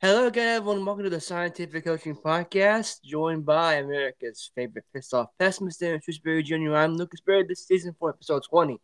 [0.00, 0.84] Hello again, everyone.
[0.84, 6.44] Welcome to the Scientific Coaching Podcast, joined by America's favorite pissed off pessimist, Darren Shrewsbury
[6.44, 6.76] Jr.
[6.76, 7.42] I'm Lucas Berry.
[7.42, 8.80] This season for episode 20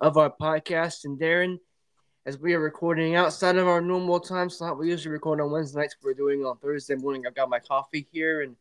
[0.00, 1.04] of our podcast.
[1.04, 1.58] And Darren,
[2.24, 5.80] as we are recording outside of our normal time slot, we usually record on Wednesday
[5.80, 5.96] nights.
[6.02, 7.24] We're doing on Thursday morning.
[7.26, 8.56] I've got my coffee here, and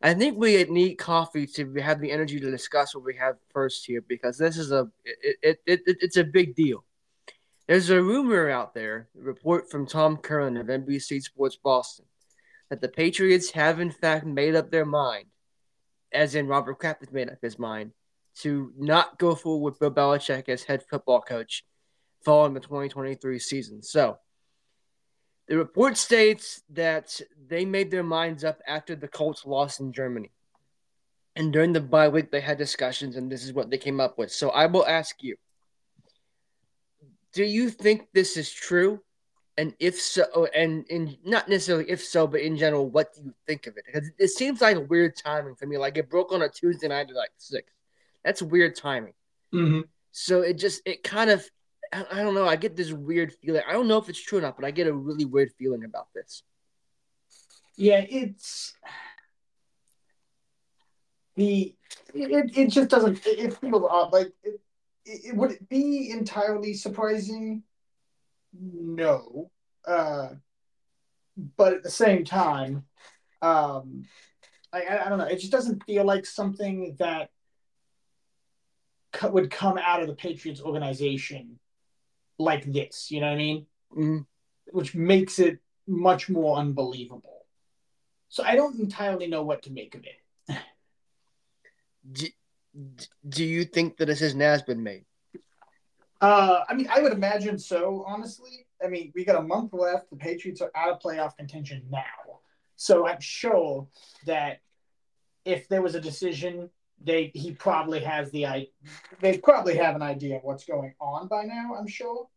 [0.00, 3.84] I think we need coffee to have the energy to discuss what we have first
[3.84, 6.86] here because this is a it, it, it, it's a big deal.
[7.66, 12.04] There's a rumor out there, a report from Tom Curran of NBC Sports Boston,
[12.68, 15.26] that the Patriots have in fact made up their mind,
[16.12, 17.92] as in Robert Kraft has made up his mind,
[18.40, 21.64] to not go forward with Bill Belichick as head football coach
[22.22, 23.82] following the 2023 season.
[23.82, 24.18] So,
[25.48, 30.32] the report states that they made their minds up after the Colts lost in Germany.
[31.36, 34.18] And during the bye week, they had discussions, and this is what they came up
[34.18, 34.30] with.
[34.32, 35.36] So, I will ask you
[37.34, 39.00] do you think this is true?
[39.56, 43.34] And if so, and in not necessarily if so, but in general, what do you
[43.46, 43.84] think of it?
[43.86, 45.78] Because it seems like a weird timing for me.
[45.78, 47.70] Like it broke on a Tuesday night at like six.
[48.24, 49.14] That's weird timing.
[49.52, 49.82] Mm-hmm.
[50.10, 51.48] So it just it kind of
[51.92, 52.46] I, don't know.
[52.46, 53.62] I get this weird feeling.
[53.68, 55.84] I don't know if it's true or not, but I get a really weird feeling
[55.84, 56.42] about this.
[57.76, 58.74] Yeah, it's
[61.36, 61.74] the
[62.14, 64.12] it, it just doesn't it, it feels odd.
[64.12, 64.60] Like it,
[65.04, 67.62] it, would it be entirely surprising?
[68.52, 69.50] No.
[69.86, 70.28] Uh,
[71.56, 72.84] but at the same time,
[73.42, 74.04] um,
[74.72, 75.26] I, I don't know.
[75.26, 77.30] It just doesn't feel like something that
[79.12, 81.58] co- would come out of the Patriots organization
[82.38, 83.10] like this.
[83.10, 83.66] You know what I mean?
[83.92, 84.18] Mm-hmm.
[84.72, 87.46] Which makes it much more unbelievable.
[88.28, 90.58] So I don't entirely know what to make of it.
[93.28, 95.04] do, you think the decision has been made?
[96.20, 98.04] Uh, I mean, I would imagine so.
[98.06, 100.10] Honestly, I mean, we got a month left.
[100.10, 102.40] The Patriots are out of playoff contention now,
[102.76, 103.86] so I'm sure
[104.26, 104.60] that
[105.44, 106.70] if there was a decision,
[107.02, 108.68] they he probably has the I
[109.20, 111.74] they probably have an idea of what's going on by now.
[111.78, 112.28] I'm sure.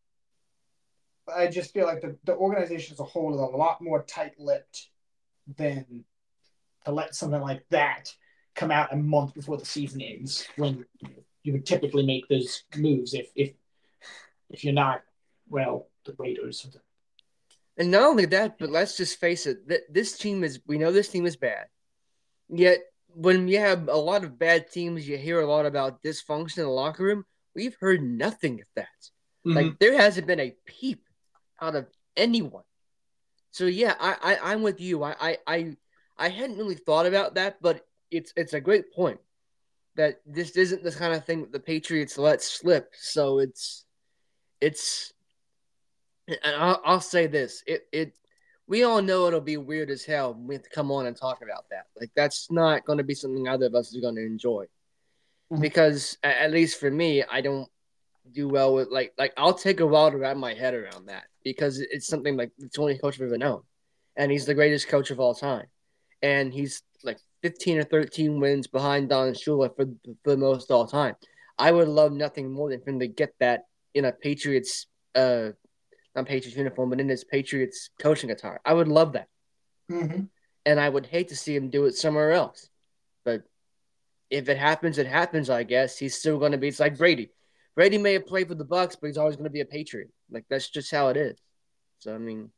[1.25, 4.01] But I just feel like the, the organization as a whole is a lot more
[4.03, 4.87] tight-lipped
[5.57, 6.05] than
[6.85, 8.13] to let something like that
[8.57, 10.83] come out a month before the season ends when
[11.43, 13.53] you would typically make those moves if if
[14.49, 15.01] if you're not
[15.47, 16.67] well the Raiders.
[17.77, 20.91] And not only that, but let's just face it, that this team is we know
[20.91, 21.67] this team is bad.
[22.49, 22.79] Yet
[23.13, 26.63] when you have a lot of bad teams, you hear a lot about dysfunction in
[26.63, 27.25] the locker room.
[27.55, 28.87] We've heard nothing of that.
[29.45, 29.55] Mm-hmm.
[29.55, 31.03] Like there hasn't been a peep
[31.61, 32.63] out of anyone.
[33.51, 35.03] So yeah, I, I I'm with you.
[35.03, 35.77] I, I I
[36.17, 39.19] I hadn't really thought about that, but it's it's a great point
[39.95, 42.93] that this isn't the kind of thing that the Patriots let slip.
[42.97, 43.85] So it's
[44.61, 45.13] it's
[46.27, 48.17] and I'll, I'll say this it it
[48.67, 51.15] we all know it'll be weird as hell when we have to come on and
[51.15, 51.85] talk about that.
[51.99, 54.65] Like that's not going to be something either of us is going to enjoy,
[55.51, 55.61] mm-hmm.
[55.61, 57.69] because at least for me, I don't
[58.33, 61.23] do well with like like I'll take a while to wrap my head around that
[61.43, 63.63] because it's something like it's only coach I've ever known,
[64.15, 65.67] and he's the greatest coach of all time,
[66.21, 66.83] and he's
[67.41, 69.85] 15 or 13 wins behind Don Shula for,
[70.23, 71.15] for the most all time.
[71.57, 75.49] I would love nothing more than for him to get that in a Patriots, uh,
[76.15, 78.59] not Patriots uniform, but in his Patriots coaching attire.
[78.65, 79.27] I would love that.
[79.91, 80.23] Mm-hmm.
[80.65, 82.69] And I would hate to see him do it somewhere else.
[83.23, 83.43] But
[84.29, 85.97] if it happens, it happens, I guess.
[85.97, 87.29] He's still going to be, it's like Brady.
[87.75, 90.09] Brady may have played for the Bucs, but he's always going to be a Patriot.
[90.29, 91.37] Like, that's just how it is.
[91.99, 92.51] So, I mean,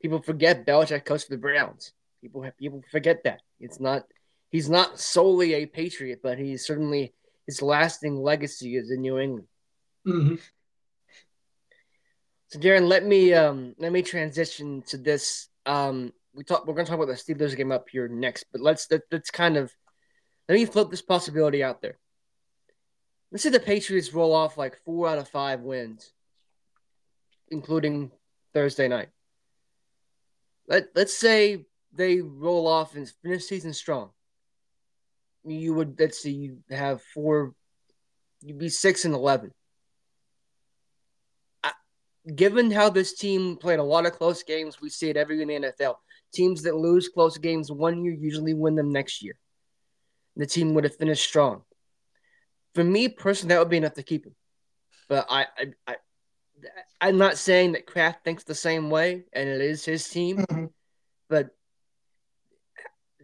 [0.00, 1.92] people forget Belichick coached for the Browns.
[2.22, 3.42] People have, people forget that.
[3.60, 4.04] It's not,
[4.48, 7.12] he's not solely a Patriot, but he's certainly,
[7.46, 9.48] his lasting legacy is in New England.
[10.06, 10.36] Mm-hmm.
[12.48, 15.48] So Darren, let me um let me transition to this.
[15.64, 16.66] Um, we talk.
[16.66, 19.30] We're going to talk about the Steelers game up here next, but let's let, let's
[19.30, 19.72] kind of
[20.48, 21.98] let me float this possibility out there.
[23.30, 26.12] Let's say the Patriots roll off like four out of five wins,
[27.48, 28.10] including
[28.52, 29.08] Thursday night.
[30.68, 34.10] Let Let's say they roll off and finish season strong.
[35.44, 37.54] You would let's see you have four.
[38.40, 39.52] You'd be six and eleven
[42.34, 45.50] given how this team played a lot of close games, we see it every year
[45.50, 45.96] in the NFL.
[46.32, 49.34] Teams that lose close games one year usually win them next year.
[50.36, 51.62] The team would have finished strong.
[52.74, 54.34] For me personally, that would be enough to keep him.
[55.08, 55.96] But I, I, I
[57.00, 60.38] I'm not saying that Kraft thinks the same way, and it is his team.
[60.38, 60.66] Mm-hmm.
[61.28, 61.50] But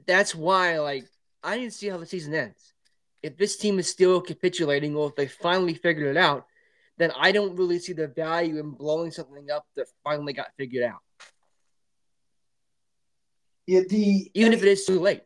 [0.08, 1.04] that's why, like,
[1.44, 2.74] I didn't see how the season ends.
[3.22, 6.46] If this team is still capitulating, or if they finally figured it out,
[6.96, 10.84] then I don't really see the value in blowing something up that finally got figured
[10.84, 11.00] out.
[13.66, 15.22] Yeah, the even I if it is too late.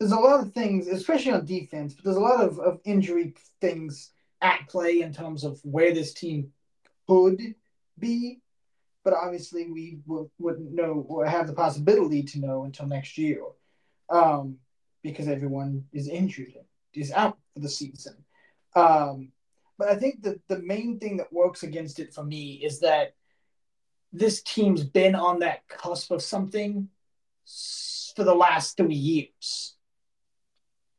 [0.00, 3.34] there's a lot of things, especially on defense, but there's a lot of, of injury
[3.60, 4.10] things
[4.42, 6.52] at play in terms of where this team
[7.08, 7.40] could
[7.98, 8.40] be.
[9.04, 13.40] But obviously, we w- wouldn't know or have the possibility to know until next year
[14.10, 14.56] um,
[15.02, 16.54] because everyone is injured
[16.94, 18.16] is out for the season.
[18.74, 19.32] Um,
[19.78, 23.14] but I think the, the main thing that works against it for me is that
[24.12, 26.88] this team's been on that cusp of something
[28.16, 29.76] for the last three years.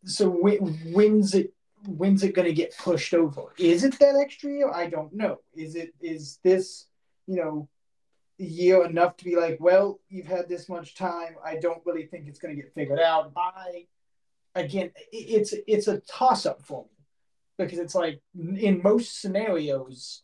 [0.06, 0.58] So when,
[0.94, 1.54] when's it
[1.86, 3.54] when's it going to get pushed over?
[3.58, 4.72] Is it that extra year?
[4.72, 5.40] I don't know.
[5.54, 6.86] Is it is this
[7.26, 7.70] you know
[8.38, 11.36] year enough to be like, well, you've had this much time.
[11.44, 13.34] I don't really think it's going to get figured out.
[13.34, 13.86] By
[14.56, 16.90] again, it's it's a toss up for me
[17.58, 20.24] because it's like in most scenarios,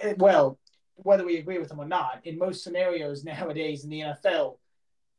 [0.00, 0.58] eh, well,
[0.96, 4.58] whether we agree with them or not, in most scenarios nowadays in the NFL,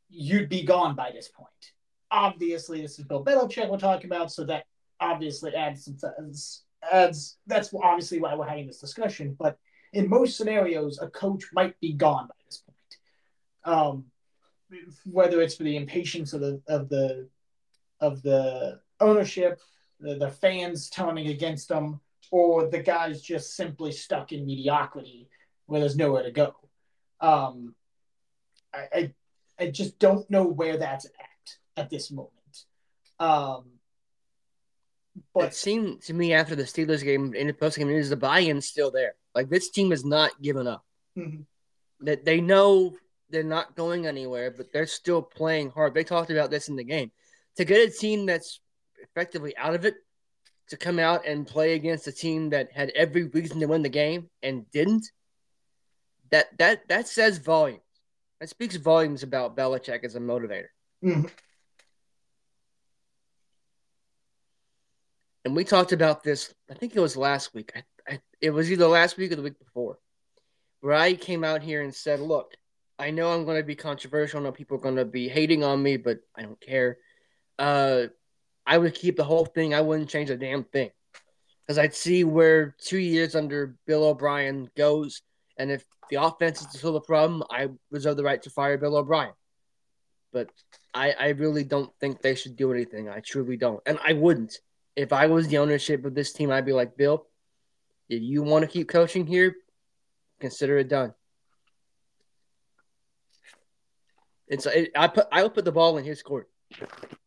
[0.09, 1.49] you'd be gone by this point.
[2.09, 4.65] Obviously, this is Bill Belichick we're talking about, so that
[4.99, 5.97] obviously adds some
[6.91, 9.35] adds that's obviously why we're having this discussion.
[9.37, 9.57] But
[9.93, 13.75] in most scenarios, a coach might be gone by this point.
[13.75, 14.05] Um,
[15.05, 17.27] whether it's for the impatience of the of the
[17.99, 19.59] of the ownership,
[19.99, 21.99] the, the fans turning against them,
[22.31, 25.27] or the guys just simply stuck in mediocrity
[25.65, 26.55] where there's nowhere to go.
[27.19, 27.75] Um,
[28.73, 29.13] I, I
[29.59, 32.31] I just don't know where that's at at this moment.
[33.19, 33.65] Um,
[35.35, 38.61] it seemed to me after the Steelers game in the post game is the buy-in
[38.61, 39.15] still there.
[39.33, 40.85] Like this team has not given up.
[41.17, 41.45] Mhm.
[42.01, 42.97] That they know
[43.29, 45.93] they're not going anywhere, but they're still playing hard.
[45.93, 47.11] They talked about this in the game.
[47.57, 48.59] To get a team that's
[48.99, 49.95] effectively out of it
[50.67, 53.89] to come out and play against a team that had every reason to win the
[53.89, 55.11] game and didn't,
[56.29, 57.81] that that that says volumes.
[58.39, 60.67] That speaks volumes about Belichick as a motivator.
[61.03, 61.29] Mhm.
[65.43, 66.53] and we talked about this.
[66.69, 67.71] I think it was last week.
[67.75, 67.83] I,
[68.39, 69.97] it was either last week or the week before,
[70.81, 72.55] where I came out here and said, "Look,
[72.99, 74.39] I know I'm going to be controversial.
[74.39, 76.97] I know people are going to be hating on me, but I don't care.
[77.57, 78.07] Uh,
[78.65, 79.73] I would keep the whole thing.
[79.73, 80.91] I wouldn't change a damn thing
[81.61, 85.21] because I'd see where two years under Bill O'Brien goes,
[85.57, 88.97] and if the offense is still the problem, I reserve the right to fire Bill
[88.97, 89.33] O'Brien.
[90.33, 90.49] But
[90.93, 93.09] I, I really don't think they should do anything.
[93.09, 94.59] I truly don't, and I wouldn't
[94.95, 97.25] if I was the ownership of this team, I'd be like, Bill,
[98.11, 99.55] if you want to keep coaching here,
[100.41, 101.13] consider it done.
[104.47, 106.49] It's it, I put I will put the ball in his court.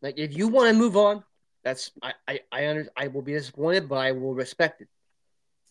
[0.03, 1.25] Like if you want to move on,
[1.63, 4.89] that's I I I, under, I will be disappointed, but I will respect it.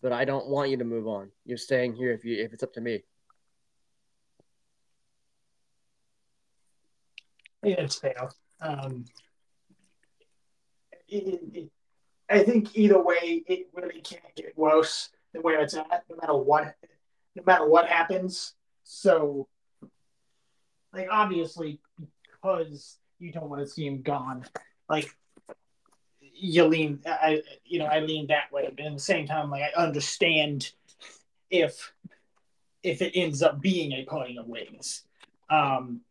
[0.02, 1.30] But I don't want you to move on.
[1.46, 3.04] You're staying here if you if it's up to me.
[7.64, 8.30] Yeah, it's fair.
[8.60, 9.06] Um,
[11.08, 11.72] it, it,
[12.34, 16.36] I think either way, it really can't get worse than where it's at, no matter
[16.36, 16.76] what,
[17.36, 18.54] no matter what happens.
[18.84, 19.48] So,
[20.92, 21.80] like, obviously,
[22.32, 24.46] because you don't want to see him gone,
[24.90, 25.16] like,
[26.20, 29.64] you lean, I, you know, I lean that way, but at the same time, like,
[29.64, 30.72] I understand
[31.50, 31.94] if
[32.82, 35.04] if it ends up being a parting of ways.
[35.50, 36.02] Um,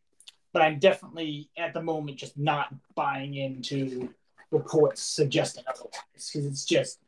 [0.52, 4.08] but I'm definitely at the moment just not buying into
[4.52, 6.98] reports suggesting otherwise because it's just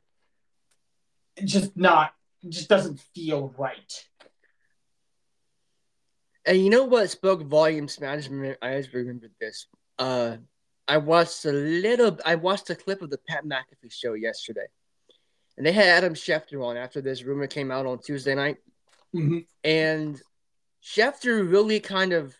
[1.36, 4.04] it's just not it just doesn't feel right.
[6.46, 8.58] And you know what spoke volumes, management?
[8.60, 9.66] I just remembered this.
[9.98, 10.36] Uh,
[10.86, 12.18] I watched a little.
[12.24, 14.66] I watched a clip of the Pat McAfee show yesterday,
[15.56, 18.58] and they had Adam Schefter on after this rumor came out on Tuesday night.
[19.14, 19.38] Mm-hmm.
[19.62, 20.20] and
[20.82, 22.34] Schefter really kind of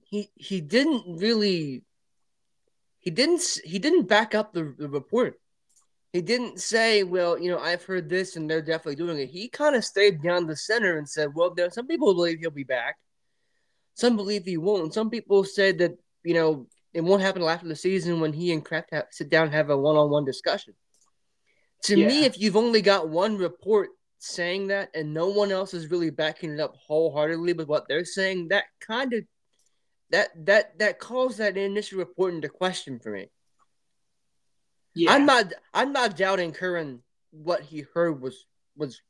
[0.00, 1.84] he he didn't really
[3.08, 5.40] he didn't he didn't back up the, the report.
[6.12, 9.48] He didn't say, "Well, you know, I've heard this and they're definitely doing it." He
[9.48, 12.64] kind of stayed down the center and said, "Well, there some people believe he'll be
[12.64, 12.96] back,
[13.94, 14.92] some believe he won't.
[14.92, 18.52] Some people said that you know it won't happen until after the season when he
[18.52, 20.74] and Kraft have, sit down and have a one-on-one discussion."
[21.84, 23.88] To me, if you've only got one report
[24.18, 28.04] saying that and no one else is really backing it up wholeheartedly with what they're
[28.04, 29.24] saying, that kind of
[30.10, 33.30] that that that calls that initial report into question for me.
[34.94, 38.46] Yeah, I'm not I'm not doubting Curran what he heard was
[38.76, 39.00] was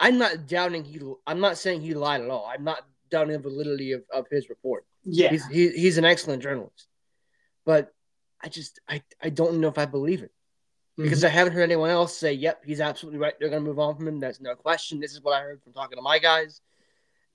[0.00, 2.50] I'm not doubting he I'm not saying he lied at all.
[2.52, 4.84] I'm not doubting the validity of, of his report.
[5.04, 6.88] yeah, He's he, he's an excellent journalist.
[7.64, 7.92] But
[8.42, 10.32] I just I, I don't know if I believe it.
[10.96, 11.26] Because mm-hmm.
[11.26, 13.34] I haven't heard anyone else say, Yep, he's absolutely right.
[13.38, 14.18] They're gonna move on from him.
[14.18, 14.98] That's no question.
[14.98, 16.60] This is what I heard from talking to my guys.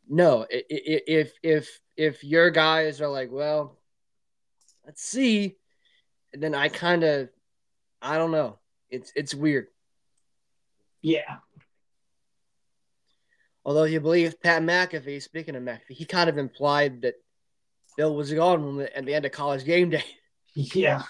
[0.10, 3.78] No, if if if your guys are like, well,
[4.86, 5.56] let's see.
[6.34, 7.30] And then I kind of,
[8.02, 8.58] I don't know.
[8.90, 9.68] It's it's weird.
[11.02, 11.38] Yeah.
[13.66, 17.16] Although you believe Pat McAfee, speaking of McAfee, he kind of implied that
[17.96, 20.04] Bill was gone at the end of college game day.
[20.56, 21.02] Yeah.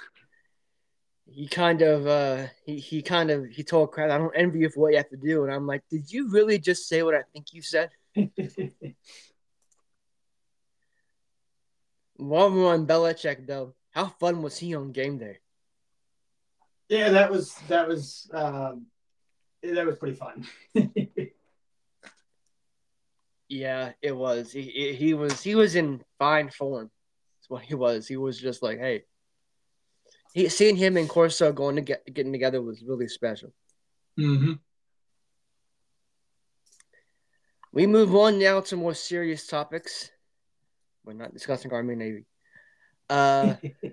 [1.25, 4.69] He kind of uh he, he kind of he told Crowd, I don't envy you
[4.69, 5.43] for what you have to do.
[5.43, 7.89] And I'm like, did you really just say what I think you said?
[12.23, 15.39] While we're on Belichick though, how fun was he on game day?
[16.87, 18.85] Yeah, that was that was um,
[19.61, 20.47] that was pretty fun.
[23.49, 24.53] yeah, it was.
[24.53, 26.89] He, he was he was in fine form.
[27.39, 28.07] That's what he was.
[28.07, 29.03] He was just like, hey,
[30.33, 33.51] he, seeing him and Corso going to get getting together was really special.
[34.17, 34.53] Mm-hmm.
[37.73, 40.09] We move on now to more serious topics.
[41.05, 42.25] We're not discussing Army Navy.
[43.09, 43.55] Uh,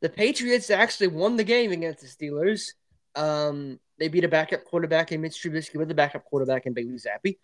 [0.00, 2.70] the Patriots actually won the game against the Steelers.
[3.14, 6.98] Um, they beat a backup quarterback in Mitch Trubisky with a backup quarterback in Bailey
[6.98, 7.38] Zappe.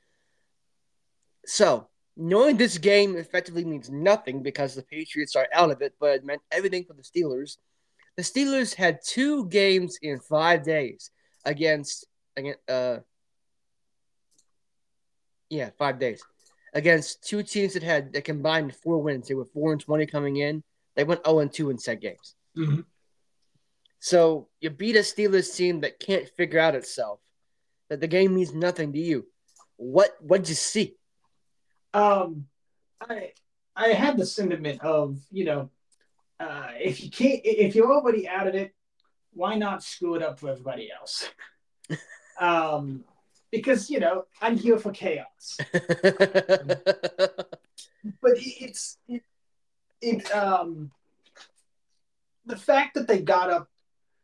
[1.47, 6.17] So, knowing this game effectively means nothing because the Patriots are out of it, but
[6.17, 7.57] it meant everything for the Steelers.
[8.17, 11.11] The Steelers had two games in five days
[11.45, 12.99] against, against uh,
[15.49, 16.23] yeah, five days
[16.73, 19.29] against two teams that had that combined four wins.
[19.29, 20.63] They were four and twenty coming in.
[20.97, 22.35] They went zero and two in set games.
[22.57, 22.81] Mm-hmm.
[24.01, 27.21] So you beat a Steelers team that can't figure out itself.
[27.89, 29.27] That the game means nothing to you.
[29.77, 30.97] What what'd you see?
[31.95, 32.47] Um,
[33.01, 33.33] I
[33.77, 35.71] I had the sentiment of you know,
[36.41, 38.75] uh, if you can't if you're already out of it,
[39.35, 41.29] why not screw it up for everybody else?
[42.41, 43.05] um,
[43.53, 45.59] because you know I'm here for chaos.
[45.73, 46.83] but
[48.37, 49.23] it's it,
[50.01, 50.91] it um
[52.47, 53.69] the fact that they got up,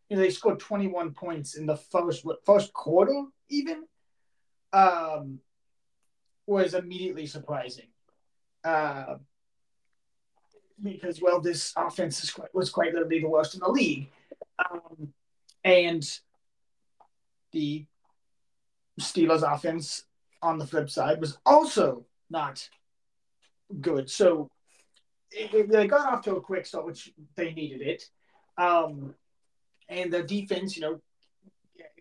[0.08, 3.84] you know, they scored 21 points in the first first quarter even,
[4.72, 5.38] um,
[6.46, 7.86] was immediately surprising.
[8.64, 9.16] Uh,
[10.82, 14.10] because well, this offense is quite, was quite literally the worst in the league,
[14.58, 15.12] um,
[15.64, 16.20] and
[17.52, 17.84] the
[18.98, 20.04] Steelers offense
[20.42, 22.68] on the flip side was also not
[23.80, 24.10] good.
[24.10, 24.50] So
[25.30, 28.04] it, they got off to a quick start, which they needed it.
[28.56, 29.14] Um,
[29.88, 31.00] and the defense, you know,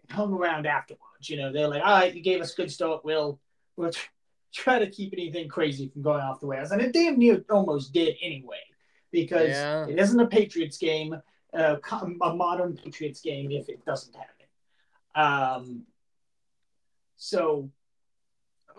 [0.10, 1.30] hung around afterwards.
[1.30, 3.04] You know, they're like, all right, you gave us a good start.
[3.04, 3.40] We'll,
[3.76, 3.92] we'll
[4.54, 6.72] try to keep anything crazy from going off the rails.
[6.72, 8.62] And it damn near almost did anyway,
[9.12, 9.88] because yeah.
[9.88, 11.16] it isn't a Patriots game,
[11.54, 11.76] uh,
[12.22, 14.34] a modern Patriots game if it doesn't happen.
[15.16, 15.84] Um,
[17.18, 17.72] so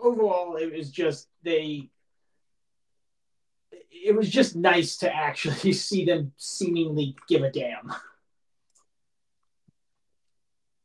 [0.01, 1.89] overall, it was just they.
[3.91, 7.93] It was just nice to actually see them seemingly give a damn.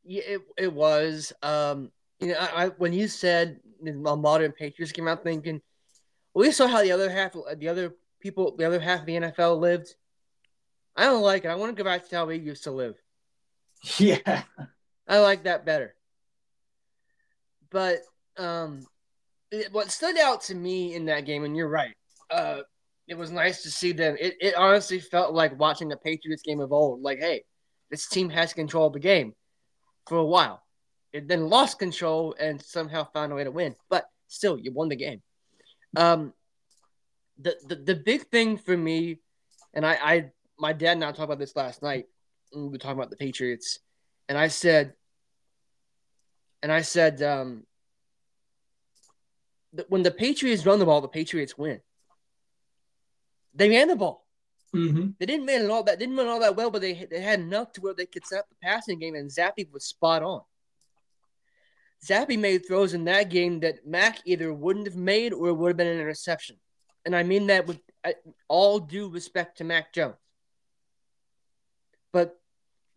[0.03, 1.33] Yeah, it, it was.
[1.41, 5.61] Um, you know, I, I when you said modern Patriots came out thinking,
[6.33, 9.59] we saw how the other half, the other people, the other half of the NFL
[9.59, 9.95] lived.
[10.95, 11.49] I don't like it.
[11.49, 12.95] I want to go back to how we used to live.
[13.99, 14.43] Yeah,
[15.07, 15.94] I like that better.
[17.71, 17.99] But
[18.37, 18.85] um,
[19.51, 21.95] it, what stood out to me in that game, and you're right,
[22.29, 22.61] uh,
[23.07, 24.15] it was nice to see them.
[24.19, 27.01] It, it honestly felt like watching the Patriots game of old.
[27.01, 27.43] Like, hey,
[27.91, 29.33] this team has control of the game
[30.07, 30.61] for a while.
[31.13, 33.75] It then lost control and somehow found a way to win.
[33.89, 35.21] But still, you won the game.
[35.95, 36.33] Um,
[37.37, 39.19] the, the, the big thing for me,
[39.73, 42.05] and I, I my dad and I talked about this last night.
[42.53, 43.79] we were talking about the Patriots,
[44.27, 44.93] and I said
[46.65, 47.63] and I said, um,
[49.87, 51.79] when the Patriots run the ball, the Patriots win.
[53.53, 54.25] They ran the ball.
[54.75, 55.09] Mm-hmm.
[55.19, 57.71] They didn't run all that didn't run all that well, but they they had enough
[57.73, 60.41] to where they could set up the passing game, and Zappe was spot on.
[62.03, 65.77] Zappe made throws in that game that Mac either wouldn't have made or would have
[65.77, 66.55] been an interception,
[67.05, 67.79] and I mean that with
[68.47, 70.15] all due respect to Mac Jones.
[72.11, 72.39] But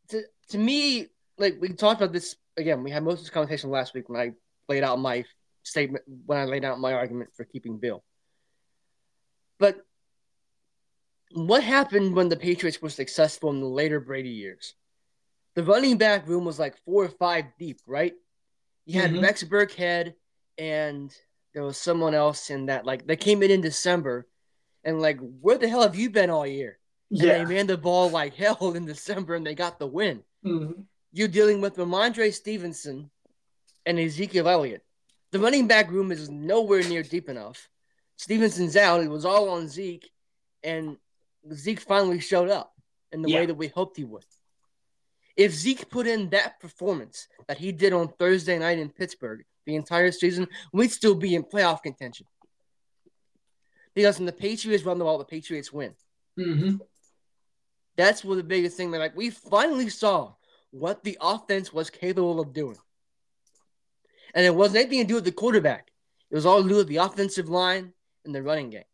[0.08, 0.22] to
[0.52, 3.94] to me, like we talked about this again, we had most of this conversation last
[3.94, 4.32] week when I
[4.68, 5.24] laid out my
[5.62, 8.04] statement, when I laid out my argument for keeping Bill.
[9.58, 9.80] But
[11.32, 14.74] what happened when the Patriots were successful in the later Brady years?
[15.54, 18.14] The running back room was like four or five deep, right?
[18.84, 19.22] You had mm-hmm.
[19.22, 20.14] Rex Burkhead
[20.56, 21.14] and
[21.54, 22.84] there was someone else in that.
[22.84, 24.26] Like they came in in December,
[24.84, 26.78] and like, where the hell have you been all year?
[27.10, 30.22] Yeah, and they ran the ball like hell in December, and they got the win.
[30.44, 33.10] Mm-hmm you're dealing with Rhamondre Stevenson
[33.86, 34.84] and Ezekiel Elliott.
[35.32, 37.68] The running back room is nowhere near deep enough.
[38.16, 39.02] Stevenson's out.
[39.02, 40.10] It was all on Zeke.
[40.62, 40.96] And
[41.52, 42.74] Zeke finally showed up
[43.12, 43.40] in the Yeah.
[43.40, 44.24] way that we hoped he would.
[45.36, 49.76] If Zeke put in that performance that he did on Thursday night in Pittsburgh the
[49.76, 52.26] entire season, we'd still be in playoff contention.
[53.94, 55.94] Because when the Patriots run the ball, the Patriots win.
[56.38, 56.76] Mm-hmm.
[57.96, 60.34] That's what the biggest thing that like we finally saw
[60.70, 62.76] what the offense was capable of doing.
[64.34, 65.90] And it wasn't anything to do with the quarterback.
[66.30, 67.92] It was all to do with the offensive line
[68.24, 68.84] and the running game.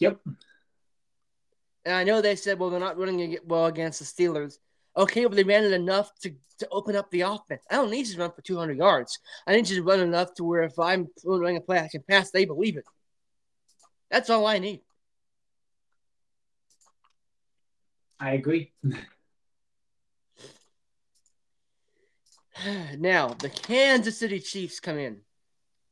[0.00, 0.18] Yep.
[1.84, 4.58] And I know they said, well, they're not running well against the Steelers.
[4.96, 7.62] Okay, but they ran it enough to, to open up the offense.
[7.70, 9.18] I don't need to run for 200 yards.
[9.46, 12.44] I need to run enough to where if I'm running a play action pass, they
[12.44, 12.84] believe it.
[14.10, 14.80] That's all I need.
[18.18, 18.72] I agree.
[22.98, 25.18] now, the Kansas City Chiefs come in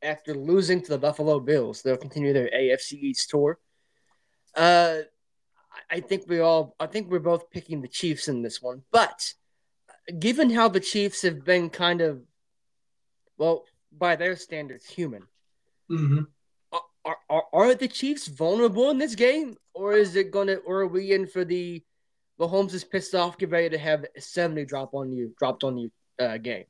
[0.03, 1.83] after losing to the Buffalo Bills.
[1.83, 3.59] They'll continue their AFC East tour.
[4.55, 4.99] Uh,
[5.91, 8.83] I- think we all, I think we're both picking the Chiefs in this one.
[8.91, 9.33] But
[10.19, 12.23] given how the Chiefs have been kind of,
[13.37, 13.65] well,
[13.97, 15.25] by their standards, human,
[15.91, 16.25] Mm-hmm.
[17.07, 20.87] are, are, are the Chiefs vulnerable in this game, or is it gonna, or are
[20.87, 21.83] we in for the
[22.39, 25.91] Mahomes is pissed off, get ready to have seventy drop on you, dropped on you
[26.19, 26.65] uh, game?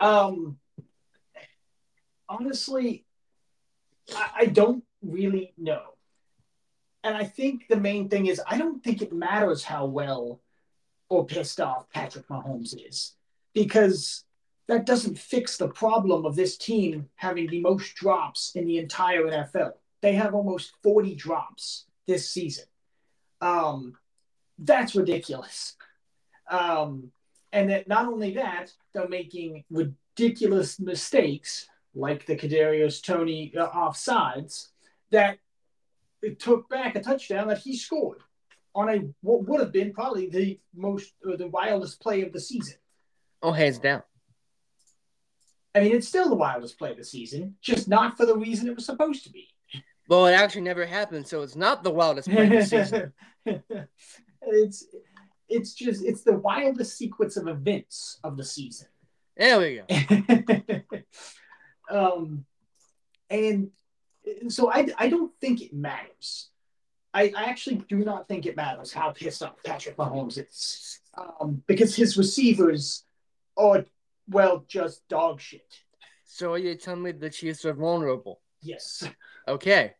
[0.00, 0.58] Um,
[2.28, 3.04] honestly,
[4.14, 5.82] I, I don't really know.
[7.04, 10.40] And I think the main thing is I don't think it matters how well
[11.08, 13.14] or pissed off Patrick Mahomes is
[13.54, 14.24] because
[14.68, 19.22] that doesn't fix the problem of this team having the most drops in the entire
[19.22, 19.72] NFL.
[20.02, 22.64] They have almost 40 drops this season.
[23.40, 23.94] Um,
[24.58, 25.76] that's ridiculous.
[26.50, 27.12] Um,
[27.52, 34.68] and that not only that, they're making ridiculous mistakes like the Kadarius Toney uh, offsides
[35.10, 35.38] that
[36.22, 38.20] it took back a touchdown that he scored
[38.74, 42.40] on a what would have been probably the most or the wildest play of the
[42.40, 42.76] season.
[43.42, 44.02] Oh, hands down.
[45.74, 48.68] I mean, it's still the wildest play of the season, just not for the reason
[48.68, 49.48] it was supposed to be.
[50.08, 53.12] Well, it actually never happened, so it's not the wildest play of the season.
[54.42, 54.86] it's
[55.48, 58.88] it's just it's the wildest sequence of events of the season.
[59.36, 60.80] There we go.
[61.90, 62.44] um,
[63.28, 63.70] and
[64.48, 66.50] so I, I don't think it matters.
[67.12, 71.62] I, I actually do not think it matters how pissed off Patrick Mahomes is um,
[71.66, 73.04] because his receivers
[73.56, 73.84] are,
[74.28, 75.80] well, just dog shit.
[76.24, 78.40] So are you telling me the Chiefs are vulnerable?
[78.60, 79.08] Yes.
[79.48, 79.94] Okay.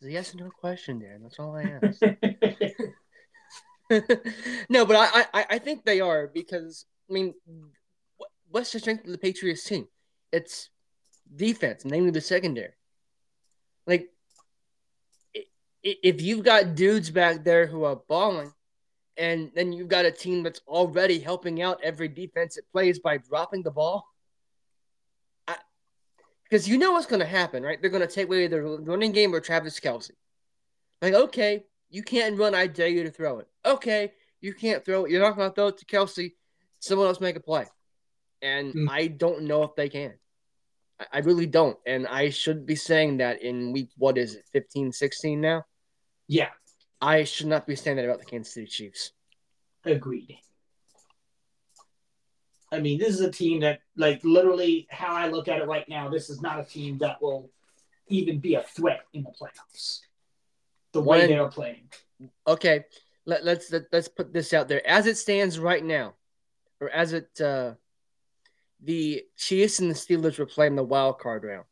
[0.00, 1.22] It's a yes or no question, Dan.
[1.22, 2.00] That's all I ask.
[4.68, 7.34] no, but I, I, I think they are because I mean,
[8.50, 9.86] what's the strength of the Patriots team?
[10.32, 10.70] It's
[11.34, 12.72] defense, namely the secondary.
[13.86, 14.10] Like,
[15.82, 18.52] if you've got dudes back there who are balling,
[19.16, 23.16] and then you've got a team that's already helping out every defense it plays by
[23.16, 24.04] dropping the ball.
[26.44, 27.80] Because you know what's going to happen, right?
[27.80, 30.12] They're going to take away the running game or Travis Kelce.
[31.02, 32.54] Like, okay, you can't run.
[32.54, 33.48] I dare you to throw it.
[33.68, 35.10] Okay, you can't throw it.
[35.10, 36.32] You're not going to throw it to Kelce.
[36.80, 37.66] Someone else make a play.
[38.42, 38.88] And Mm.
[38.90, 40.14] I don't know if they can.
[41.00, 41.76] I, I really don't.
[41.86, 45.64] And I should be saying that in week, what is it, 15, 16 now?
[46.30, 46.50] yeah,
[47.00, 49.12] I should not be saying that about the Kansas City Chiefs.
[49.84, 50.38] agreed.
[52.70, 55.88] I mean, this is a team that, like, literally, how I look at it right
[55.88, 57.50] now, this is not a team that will
[58.08, 60.00] even be a threat in the playoffs.
[60.92, 61.88] The way When- they're playing.
[62.46, 62.84] Okay,
[63.28, 64.84] let, let's let, let's put this out there.
[64.88, 66.14] As it stands right now,
[66.80, 67.74] or as it uh,
[68.82, 71.64] the Chiefs and the Steelers were playing the wild card round.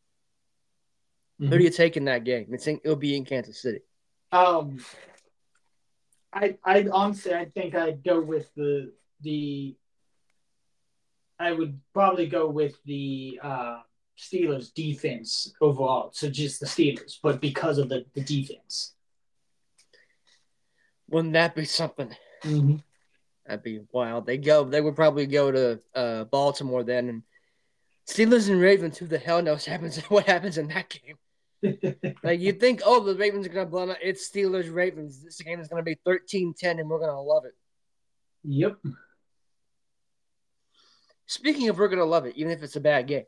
[1.39, 2.47] Who do you take in that game?
[2.51, 3.81] It's in, it'll be in Kansas City.
[4.33, 4.79] Um,
[6.33, 9.77] I I honestly I think I'd go with the the.
[11.39, 13.81] I would probably go with the uh,
[14.19, 16.11] Steelers defense overall.
[16.15, 18.96] So just the Steelers, but because of the, the defense.
[21.09, 22.15] Wouldn't that be something?
[22.43, 22.77] Mm-hmm.
[23.47, 24.27] That'd be wild.
[24.27, 24.65] They go.
[24.65, 27.23] They would probably go to uh, Baltimore then, and
[28.09, 28.99] Steelers and Ravens.
[28.99, 29.99] Who the hell knows happens?
[30.09, 31.17] What happens in that game?
[32.23, 33.97] Like you think, oh, the Ravens are gonna blow out.
[34.03, 35.23] It's Steelers Ravens.
[35.23, 37.55] This game is gonna be 13-10, and we're gonna love it.
[38.45, 38.77] yep.
[41.27, 43.25] Speaking of, we're gonna love it, even if it's a bad game.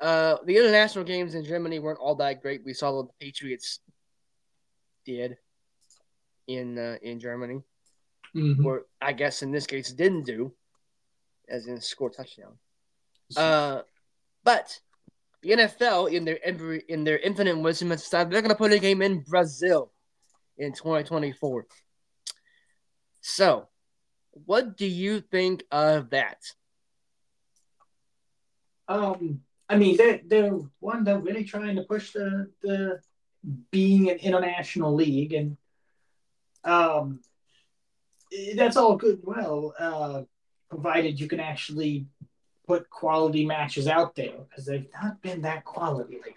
[0.00, 2.62] Uh, the international games in Germany weren't all that great.
[2.64, 3.78] We saw what the Patriots
[5.06, 5.36] did
[6.46, 7.62] in uh, in Germany,
[8.34, 8.64] Mhm.
[8.64, 10.54] or I guess in this case didn't do,
[11.48, 12.58] as in score touchdown.
[13.36, 13.82] Uh,
[14.44, 14.78] but
[15.42, 18.78] the NFL, in their every in their infinite wisdom, has decided they're gonna put a
[18.78, 19.92] game in Brazil.
[20.58, 21.66] in 2024.
[23.22, 23.68] So,
[24.32, 26.44] what do you think of that?
[28.86, 33.00] Um, I mean, they're, they're one, they're really trying to push the, the
[33.70, 35.56] being an international league, and
[36.64, 37.20] um,
[38.54, 40.22] that's all good and well, uh,
[40.70, 42.06] provided you can actually
[42.66, 46.34] put quality matches out there because they've not been that quality lately.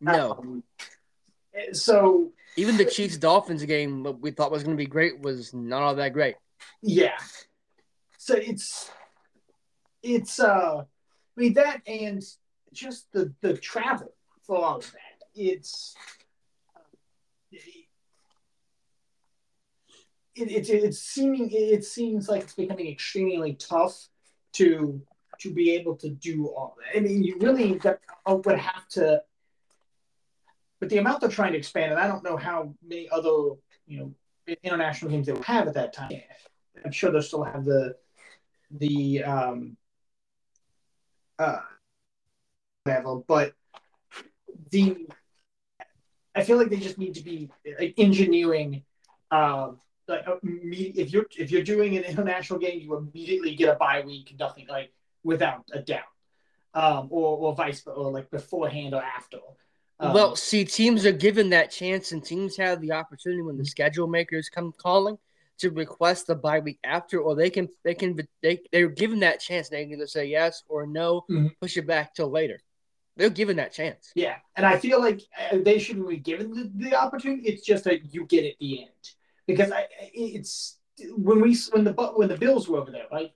[0.00, 0.32] No.
[0.32, 0.64] Um,
[1.72, 5.54] so even the Chiefs Dolphins game, what we thought was going to be great, was
[5.54, 6.36] not all that great.
[6.82, 7.18] Yeah.
[8.18, 8.90] So it's
[10.02, 12.22] it's uh I mean that and
[12.72, 14.12] just the the travel
[14.46, 15.24] for all of that.
[15.34, 15.94] It's
[20.36, 24.08] it, it, it's seeming it seems like it's becoming extremely tough
[24.54, 25.00] to
[25.40, 26.96] to be able to do all that.
[26.96, 29.22] I mean, you really would have to,
[30.80, 33.54] but the amount they're trying to expand, and I don't know how many other
[33.86, 34.14] you know
[34.62, 36.12] international games they will have at that time.
[36.84, 37.96] I'm sure they'll still have the
[38.70, 39.76] the um
[41.38, 41.60] uh
[42.86, 43.54] level, but
[44.70, 45.06] the
[46.34, 47.50] I feel like they just need to be
[47.96, 48.82] engineering
[49.30, 53.76] um like uh, if you're if you're doing an international game, you immediately get a
[53.76, 56.02] bye week, nothing like without a doubt,
[56.74, 59.38] um, or or vice or like beforehand or after.
[60.00, 63.64] Um, well, see, teams are given that chance, and teams have the opportunity when the
[63.64, 65.18] schedule makers come calling
[65.58, 69.40] to request the bye week after, or they can they can they they're given that
[69.40, 69.68] chance.
[69.68, 71.48] They can either say yes or no, mm-hmm.
[71.60, 72.60] push it back till later.
[73.16, 74.10] They're given that chance.
[74.16, 77.48] Yeah, and I feel like uh, they shouldn't be given the, the opportunity.
[77.48, 79.14] It's just that you get at the end
[79.46, 80.78] because I, it's
[81.16, 83.32] when we when the when the Bills were over there, right?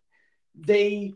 [0.55, 1.15] They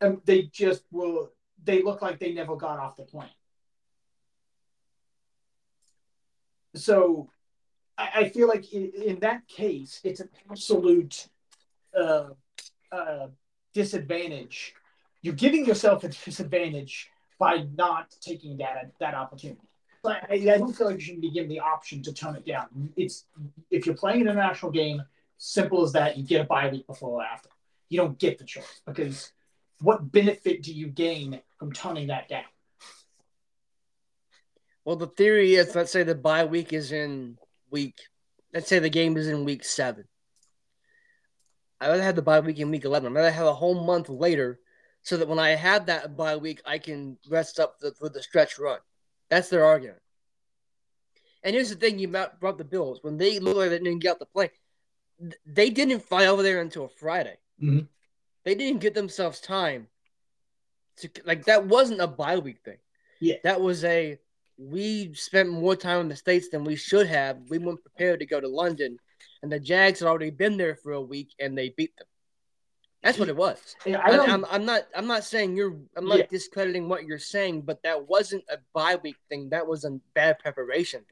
[0.00, 1.26] um, they just were
[1.62, 3.28] they look like they never got off the plane.
[6.74, 7.30] So
[7.96, 11.28] I, I feel like in, in, that case, it's an absolute
[11.98, 12.28] uh,
[12.92, 13.26] uh,
[13.74, 14.74] disadvantage.
[15.22, 19.67] You're giving yourself a disadvantage by not taking that that opportunity.
[20.08, 22.92] I, I don't feel like you should be given the option to tone it down.
[22.96, 23.24] It's
[23.70, 25.02] if you're playing an international game,
[25.38, 26.16] simple as that.
[26.16, 27.48] You get a bye week before or after.
[27.88, 29.32] You don't get the choice because
[29.80, 32.44] what benefit do you gain from toning that down?
[34.84, 37.38] Well, the theory is let's say the bye week is in
[37.70, 37.98] week,
[38.52, 40.04] let's say the game is in week seven.
[41.80, 43.12] I rather have the bye week in week 11.
[43.12, 44.58] I'd rather have a whole month later
[45.02, 48.22] so that when I have that bye week, I can rest up the, for the
[48.22, 48.78] stretch run.
[49.30, 50.00] That's their argument.
[51.42, 52.98] And here's the thing you brought the Bills.
[53.02, 54.50] When they looked like they didn't get out the play,
[55.46, 57.36] they didn't fly over there until Friday.
[57.62, 57.86] Mm-hmm.
[58.44, 59.88] They didn't get themselves time
[60.98, 62.78] to like that wasn't a bye week thing.
[63.20, 63.36] Yeah.
[63.44, 64.18] That was a
[64.58, 67.38] we spent more time in the States than we should have.
[67.48, 68.98] We weren't prepared to go to London.
[69.42, 72.08] And the Jags had already been there for a week and they beat them.
[73.08, 73.74] That's what it was.
[73.86, 74.82] I am I'm not.
[74.94, 75.74] I'm not saying you're.
[75.96, 76.26] I'm not Yeah.
[76.26, 79.48] discrediting what you're saying, but that wasn't a bye week thing.
[79.48, 81.06] That was a bad preparation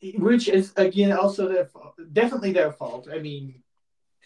[0.00, 0.20] thing.
[0.20, 1.94] which is again also their fault.
[2.12, 3.06] definitely their fault.
[3.12, 3.62] I mean,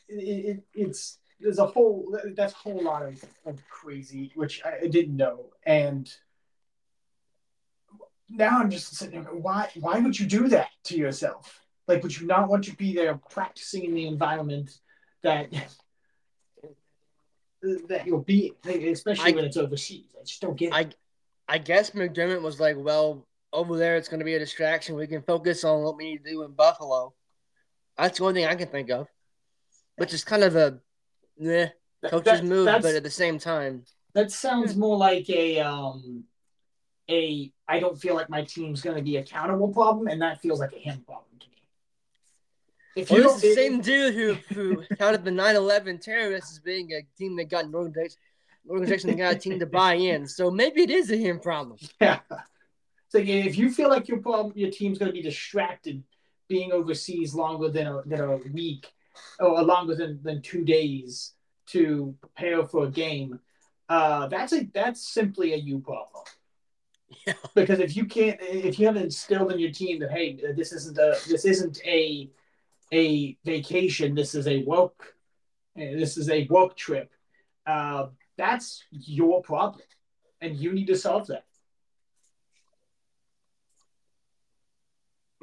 [0.08, 0.14] it,
[0.50, 4.86] it, it's there's a whole that's a whole lot of, of crazy which I, I
[4.86, 6.10] didn't know, and
[8.30, 9.34] now I'm just sitting there.
[9.34, 11.60] Why why would you do that to yourself?
[11.88, 14.78] Like, would you not want to be there practicing in the environment
[15.22, 15.52] that
[17.88, 20.14] that you'll be, especially I- when it's overseas?
[20.20, 20.74] I just don't get it.
[20.74, 24.94] I, I guess McDermott was like, well, over there it's going to be a distraction.
[24.96, 27.14] We can focus on what we need to do in Buffalo.
[27.98, 29.08] That's the only thing I can think of,
[29.96, 30.78] which is kind of a,
[31.38, 31.74] That-
[32.06, 36.24] coach's that- move, but at the same time, That sounds more like a um
[37.10, 40.60] a I don't feel like my team's going to be accountable problem, and that feels
[40.60, 41.31] like a him problem.
[42.94, 47.02] If you this the same dude who who counted the 9/11 terrorists as being a
[47.16, 48.18] team that got an organization,
[48.68, 50.26] organization that got a team to buy in.
[50.26, 51.78] So maybe it is a him problem.
[52.00, 52.20] yeah.
[53.08, 56.02] So if you feel like your problem, your team's going to be distracted
[56.48, 58.92] being overseas longer than a, than a week
[59.38, 61.32] or longer than, than two days
[61.66, 63.38] to prepare for a game,
[63.88, 66.24] uh, that's a that's simply a you problem.
[67.26, 67.34] Yeah.
[67.54, 70.96] Because if you can't, if you haven't instilled in your team that hey, this isn't
[70.98, 72.30] a this isn't a
[72.92, 75.14] a vacation, this is a work,
[75.76, 77.10] eh, this is a work trip.
[77.66, 79.84] Uh, that's your problem,
[80.40, 81.44] and you need to solve that.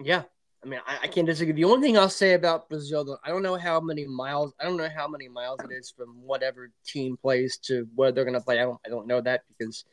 [0.04, 0.24] Yeah.
[0.64, 1.54] I mean, I, I can't disagree.
[1.54, 4.54] The only thing I'll say about Brazil, though, I don't know how many miles.
[4.60, 8.26] I don't know how many miles it is from whatever team plays to where they're
[8.26, 8.60] going to play.
[8.60, 8.80] I don't.
[8.86, 9.86] I don't know that because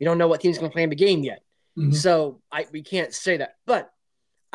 [0.00, 1.42] we don't know what team's going to play in the game yet.
[1.78, 1.94] Mhm.
[1.94, 3.56] So I we can't say that.
[3.66, 3.92] But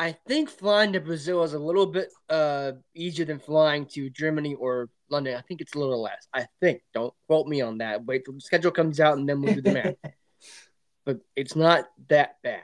[0.00, 4.54] I think flying to Brazil is a little bit uh, easier than flying to Germany
[4.54, 5.36] or London.
[5.36, 6.26] I think it's a little less.
[6.32, 6.80] I think.
[6.94, 8.06] Don't quote me on that.
[8.06, 9.96] Wait till the schedule comes out and then we'll do the math.
[11.04, 12.62] but it's not that bad.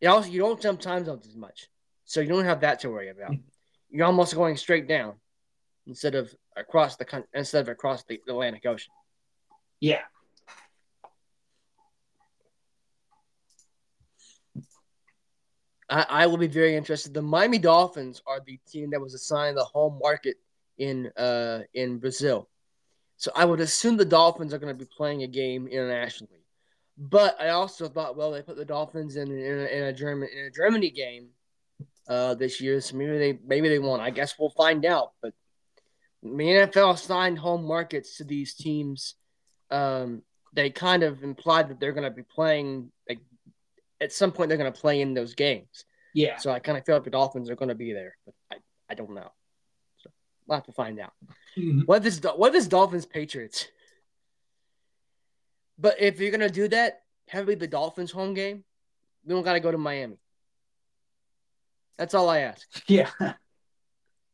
[0.00, 1.68] It also you don't jump time zones as much,
[2.06, 3.34] so you don't have that to worry about.
[3.90, 5.16] You're almost going straight down
[5.86, 8.94] instead of across the instead of across the Atlantic Ocean.
[9.80, 10.00] Yeah.
[15.88, 17.14] I, I will be very interested.
[17.14, 20.36] The Miami Dolphins are the team that was assigned the home market
[20.78, 22.48] in uh in Brazil.
[23.16, 26.44] So I would assume the Dolphins are going to be playing a game internationally.
[26.98, 30.28] But I also thought, well, they put the Dolphins in in a, in a German
[30.36, 31.28] in a Germany game
[32.08, 34.02] uh, this year, so maybe they maybe they won't.
[34.02, 35.12] I guess we'll find out.
[35.22, 35.34] But
[36.22, 39.14] the NFL assigned home markets to these teams.
[39.70, 40.22] Um,
[40.52, 43.20] they kind of implied that they're going to be playing like
[44.00, 45.84] at some point they're going to play in those games.
[46.14, 46.38] Yeah.
[46.38, 48.56] So I kind of feel like the Dolphins are going to be there, but I,
[48.90, 49.30] I don't know.
[49.98, 50.10] So
[50.46, 51.12] we'll have to find out.
[51.56, 51.80] Mm-hmm.
[51.80, 53.66] What is what is Dolphins Patriots?
[55.78, 58.64] But if you're gonna do that, have it be the Dolphins home game.
[59.24, 60.18] We don't gotta go to Miami.
[61.98, 62.66] That's all I ask.
[62.86, 63.10] Yeah.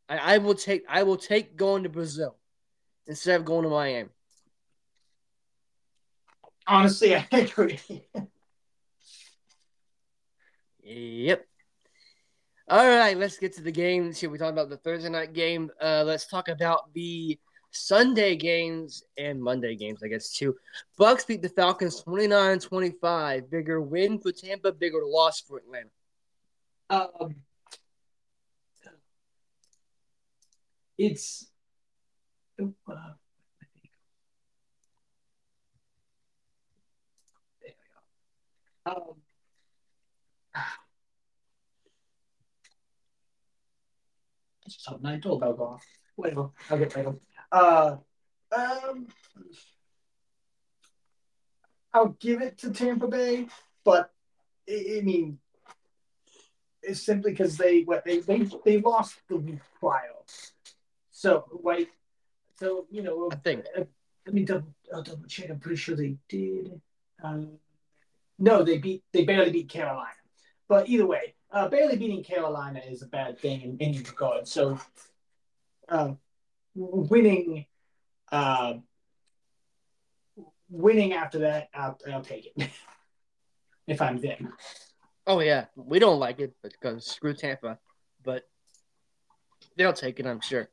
[0.09, 2.37] I, I will take I will take going to Brazil
[3.07, 4.11] instead of going to Miami.
[6.67, 7.81] Honestly, I agree.
[10.83, 11.47] Yep.
[12.69, 14.31] All right, let's get to the games here.
[14.31, 15.71] We talked about the Thursday night game.
[15.81, 17.39] Uh, let's talk about the
[17.71, 20.57] Sunday games and Monday games, I guess, too.
[20.99, 23.51] Bucs beat the Falcons 29 25.
[23.51, 25.89] Bigger win for Tampa, bigger loss for Atlanta.
[26.91, 27.37] Um,
[30.99, 31.51] it's.
[32.61, 32.95] Uh,
[38.87, 39.22] um,
[45.05, 45.85] I told about golf.
[46.17, 47.15] Whatever, I'll get later.
[47.51, 47.97] Uh,
[48.57, 49.09] um,
[51.93, 53.47] I'll give it to Tampa Bay,
[53.85, 54.11] but
[54.69, 55.39] I, I mean,
[56.83, 60.11] it's simply because they what they they they lost the week prior.
[61.11, 61.91] So like,
[62.59, 63.67] so you know, I think.
[63.77, 63.85] Uh,
[64.27, 65.51] let me double, I'll double check.
[65.51, 66.81] I'm pretty sure they did.
[67.23, 67.59] Um,
[68.39, 70.22] no, they beat they barely beat Carolina.
[70.73, 74.49] But either way, uh, barely beating Carolina is a bad thing in any regard.
[74.49, 74.81] So,
[75.87, 76.13] uh,
[76.75, 77.67] winning,
[78.33, 78.77] uh,
[80.71, 82.71] winning after that, I'll, I'll take it
[83.87, 84.55] if I'm them.
[85.27, 87.79] Oh yeah, we don't like it because screw Tampa,
[88.25, 88.45] but
[89.77, 90.71] they'll take it, I'm sure.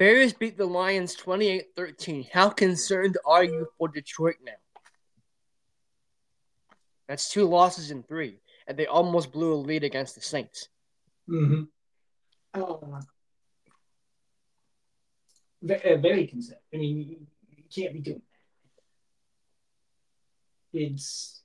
[0.00, 2.28] Bears beat the Lions 28-13.
[2.32, 4.50] How concerned are you for Detroit now?
[7.06, 10.68] That's two losses in three and they almost blew a lead against the Saints.
[11.28, 11.64] Mm-hmm.
[12.54, 12.90] Uh,
[15.96, 16.60] very concerned.
[16.72, 17.16] I mean, you,
[17.48, 18.22] you can't be doing
[20.72, 20.80] that.
[20.80, 21.42] It's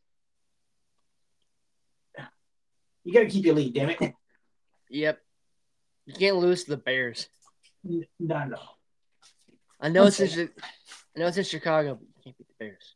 [3.03, 3.99] you got to keep your lead, damn it.
[4.87, 5.19] Yep,
[6.05, 7.27] you can't lose to the Bears.
[7.83, 8.59] No, no.
[9.81, 10.51] I know it's in,
[11.15, 12.94] I know it's in Chicago, but you can't beat the Bears.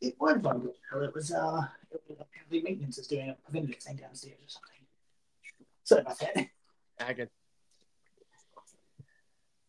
[0.00, 0.76] It was bundled.
[1.02, 4.80] It was uh, it was apparently maintenance is doing a preventative thing downstairs or something.
[5.84, 6.46] Sorry about that.
[7.00, 7.28] I.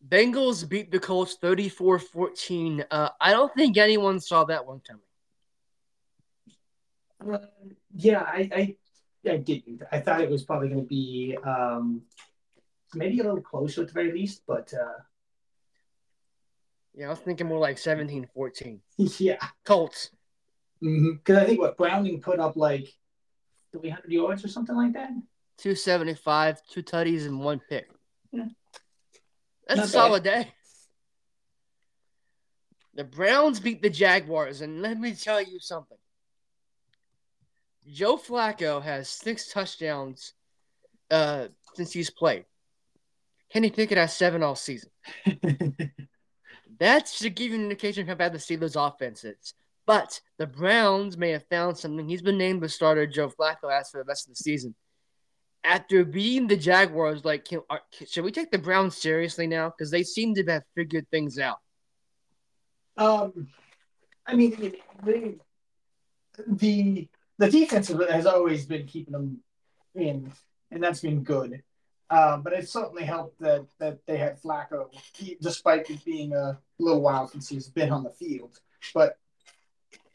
[0.08, 2.84] Bengals beat the Colts 34 14.
[2.90, 5.02] Uh, I don't think anyone saw that one coming.
[7.20, 7.38] Uh,
[7.94, 8.76] yeah, I,
[9.24, 9.82] I, I didn't.
[9.92, 12.02] I thought it was probably going to be um,
[12.94, 15.02] maybe a little closer at the very least, but uh,
[16.94, 18.80] yeah, I was thinking more like 17 14.
[19.18, 19.36] Yeah.
[19.64, 20.10] Colts.
[20.80, 21.36] Because mm-hmm.
[21.36, 22.88] I think what Browning put up like
[23.72, 25.10] 300 yards or something like that.
[25.58, 27.90] 275, two tutties, and one pick.
[28.32, 28.46] Yeah.
[29.68, 30.44] That's Not a solid bad.
[30.44, 30.52] day.
[32.94, 35.98] The Browns beat the Jaguars, and let me tell you something.
[37.86, 40.34] Joe Flacco has six touchdowns
[41.10, 42.44] uh, since he's played.
[43.52, 44.90] Kenny Pickett has seven all season.
[46.78, 49.54] that should give you an indication of how bad the Steelers' offense is.
[49.86, 52.08] But the Browns may have found something.
[52.08, 53.06] He's been named the starter.
[53.06, 54.74] Joe Flacco has for the rest of the season.
[55.64, 59.70] After beating the Jaguars, like, can, are, should we take the Browns seriously now?
[59.70, 61.58] Because they seem to have figured things out.
[62.96, 63.48] Um,
[64.26, 65.34] I mean, they
[66.46, 67.08] the
[67.40, 69.38] the defense has always been keeping them
[69.94, 70.30] in,
[70.70, 71.62] and that's been good.
[72.10, 74.88] Uh, but it certainly helped that that they had Flacco,
[75.40, 78.60] despite it being a little while since he's been on the field.
[78.92, 79.16] But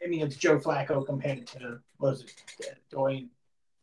[0.04, 2.22] I mean, it's Joe Flacco compared to was
[2.60, 3.30] it Dwayne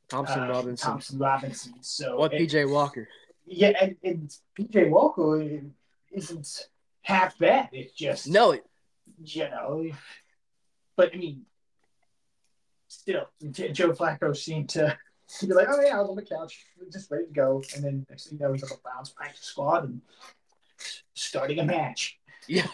[0.09, 0.87] Thompson uh, Robinson.
[0.91, 1.75] Thompson Robinson.
[1.81, 3.09] So What it- PJ Walker?
[3.45, 5.43] yeah, and, and PJ Walker
[6.13, 6.69] isn't
[7.01, 7.71] half bad.
[7.73, 8.65] It's just No, it-
[9.25, 9.91] you know,
[10.97, 11.47] but I mean,
[12.93, 14.97] still, Joe Flacco seemed to
[15.41, 18.07] be like, oh yeah, I was on the couch, just ready to go, and then
[18.09, 20.01] next thing you know, he's on the Browns practice squad and
[21.15, 22.19] starting a match.
[22.47, 22.67] yeah.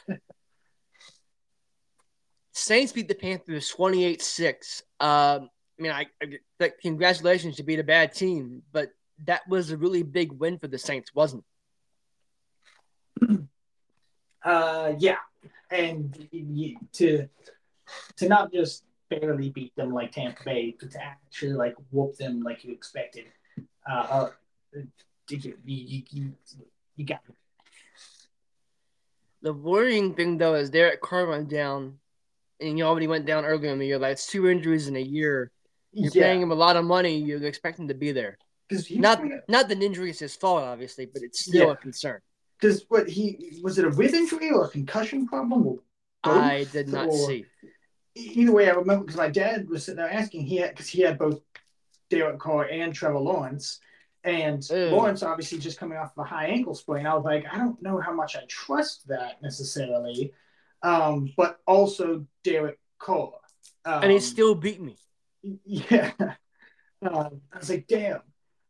[2.52, 4.82] Saints beat the Panthers 28 6.
[4.98, 6.26] Um, I mean, I, I
[6.58, 8.90] like, congratulations to beat a bad team, but
[9.26, 11.44] that was a really big win for the Saints, wasn't
[13.22, 13.40] it?
[14.40, 15.16] Uh, yeah,
[15.68, 16.28] and
[16.92, 17.28] to
[18.16, 22.42] to not just barely beat them like Tampa Bay, but to actually like whoop them
[22.42, 23.26] like you expected.
[23.90, 24.30] Uh, uh
[25.28, 26.32] you, you, you,
[26.96, 27.34] you got it.
[29.42, 31.98] The worrying thing, though, is Derek Carr went down,
[32.60, 33.98] and he already went down earlier in the year.
[33.98, 35.52] Like, it's two injuries in a year.
[35.92, 37.16] You're paying him a lot of money.
[37.16, 38.38] You expect him to be there.
[38.68, 41.72] because Not not that injury is his fault, obviously, but it's still Yeah.
[41.72, 42.20] a concern.
[42.60, 45.62] Because what he was it a rib injury or a concussion problem?
[45.62, 45.80] Both?
[46.24, 47.46] I did not Or- see.
[48.18, 50.46] Either way, I remember because my dad was sitting there asking.
[50.46, 51.40] He had because he had both
[52.10, 53.80] Derek Carr and Trevor Lawrence,
[54.24, 54.86] and Ew.
[54.90, 57.06] Lawrence obviously just coming off of a high ankle sprain.
[57.06, 60.32] I was like, I don't know how much I trust that necessarily,
[60.82, 63.32] um, but also Derek Carr,
[63.84, 64.96] um, And he still beat me.
[65.64, 66.12] yeah.
[66.20, 68.20] Um, I was like, damn.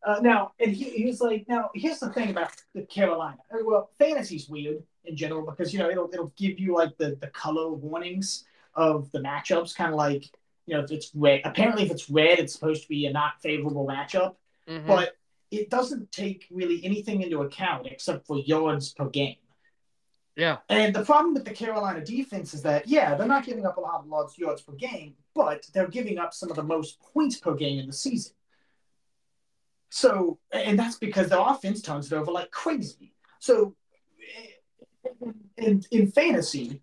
[0.06, 3.38] Uh, now, and he, he was like, now, here's the thing about the Carolina.
[3.52, 7.16] Uh, Well, fantasy's weird in general because, you know, it'll, it'll give you like the,
[7.20, 8.44] the color warnings
[8.78, 10.24] of the matchups, kind of like,
[10.66, 11.40] you know, if it's red.
[11.44, 14.36] Apparently, if it's red, it's supposed to be a not favorable matchup,
[14.68, 14.86] Mhm.
[14.86, 15.16] but
[15.50, 19.36] it doesn't take really anything into account except for yards per game.
[20.36, 20.58] yeah.
[20.68, 23.80] And the problem with the Carolina defense is that, yeah, they're not giving up a
[23.80, 27.54] lot of yards, per game, but they're giving up some of the most points per
[27.54, 28.34] game in the season.
[29.90, 33.14] So, and that's because the offense turns it over like crazy.
[33.40, 33.74] So,
[35.56, 36.82] in, in fantasy,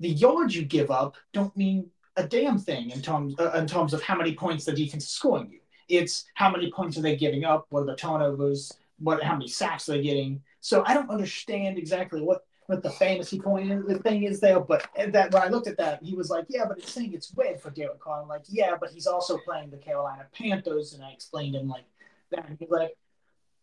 [0.00, 3.94] the yards you give up don't mean a damn thing in terms uh, in terms
[3.94, 5.60] of how many points the defense is scoring you.
[5.88, 7.66] It's how many points are they giving up?
[7.70, 8.72] What are the turnovers?
[8.98, 10.42] What how many sacks are they're getting?
[10.60, 14.60] So I don't understand exactly what what the fantasy point the thing is there.
[14.60, 17.32] But that when I looked at that, he was like, "Yeah, but it's saying it's
[17.34, 21.02] red for Derek Carr." I'm like, "Yeah, but he's also playing the Carolina Panthers," and
[21.02, 21.84] I explained him like
[22.32, 22.46] that.
[22.48, 22.96] And he's like,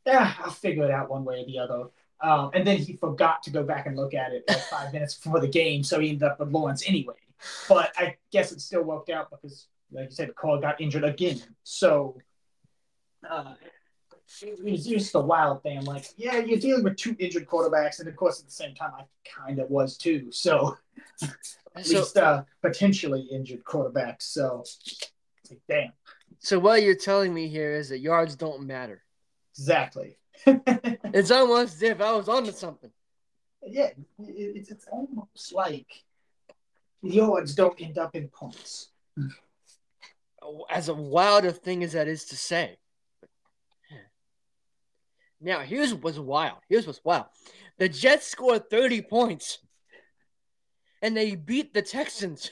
[0.05, 1.89] "Yeah, I'll figure it out one way or the other."
[2.21, 5.15] Um, and then he forgot to go back and look at it like five minutes
[5.15, 7.15] before the game, so he ended up with Lawrence anyway.
[7.67, 11.41] But I guess it still worked out because, like you said, Cole got injured again.
[11.63, 12.17] So
[13.29, 13.53] uh,
[14.41, 15.77] it was just a wild thing.
[15.77, 18.73] I'm like, yeah, you're dealing with two injured quarterbacks, and of course, at the same
[18.75, 20.31] time, I kind of was too.
[20.31, 20.77] So
[21.75, 24.23] at So, least uh, potentially injured quarterbacks.
[24.23, 25.91] So it's like, damn,
[26.39, 29.03] so what you're telling me here is that yards don't matter.
[29.57, 30.17] exactly.
[31.13, 32.91] It's almost as if I was onto something.
[33.65, 35.87] yeah, it's it's almost like
[37.03, 38.89] the odds don't end up in points.
[40.69, 42.77] As a wild a thing as that is to say.
[45.41, 46.57] Now, here's what's wild.
[46.69, 47.25] Here's what's wild.
[47.77, 49.59] The Jets scored 30 points
[51.01, 52.51] and they beat the Texans.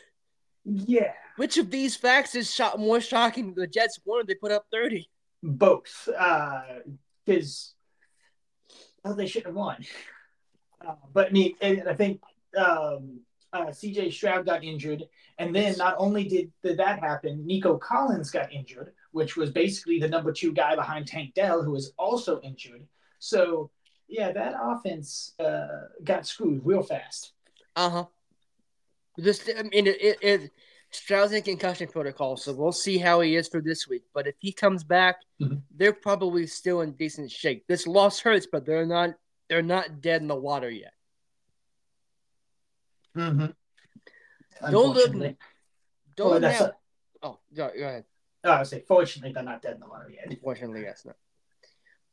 [0.65, 3.53] Yeah, Which of these facts is sho- more shocking?
[3.55, 5.09] The Jets won, they put up 30.
[5.41, 6.07] both.
[6.17, 6.61] Uh,
[7.25, 7.73] Because
[9.03, 9.85] well, they shouldn't have won.
[10.85, 12.21] Uh, but I mean, and I think
[12.57, 15.03] um, uh, CJ Stroud got injured,
[15.37, 19.99] and then not only did, did that happen, Nico Collins got injured, which was basically
[19.99, 22.85] the number two guy behind Tank Dell, who was also injured.
[23.19, 23.69] So
[24.07, 25.67] yeah, that offense uh,
[26.03, 27.33] got screwed real fast.
[27.75, 28.05] Uh huh.
[29.19, 30.51] Just, I mean, it, it, it
[30.95, 34.03] Stroud's in concussion protocol, so we'll see how he is for this week.
[34.13, 35.61] But if he comes back, Mhm.
[35.75, 37.65] they're probably still in decent shape.
[37.67, 39.15] This loss hurts, but they're not.
[39.49, 40.93] They're not dead in the water yet.
[43.15, 44.71] Mm-hmm.
[44.71, 45.35] Don't look.
[46.15, 46.65] Don't Well, now.
[46.65, 46.75] a-
[47.23, 48.05] oh, go, go ahead.
[48.45, 50.27] Oh, I would say, fortunately, they're not dead in the water yet.
[50.27, 51.13] Unfortunately, yes, no.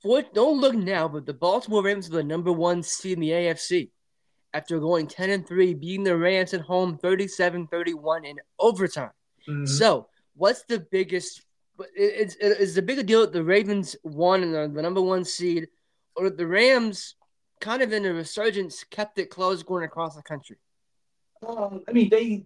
[0.03, 3.31] For, don't look now, but the Baltimore Ravens are the number one seed in the
[3.33, 3.91] AFC
[4.55, 9.11] after going 10 and 3, beating the Rams at home 37 31 in overtime.
[9.49, 9.69] Mhm.
[9.69, 11.43] So, what's the biggest?
[11.97, 15.69] Is, is the bigger deal that the Ravens won and are the number one seed,
[16.15, 17.15] or the Rams,
[17.61, 20.57] kind of in a resurgence, kept it close going across the country?
[21.47, 22.45] Um, I mean, they.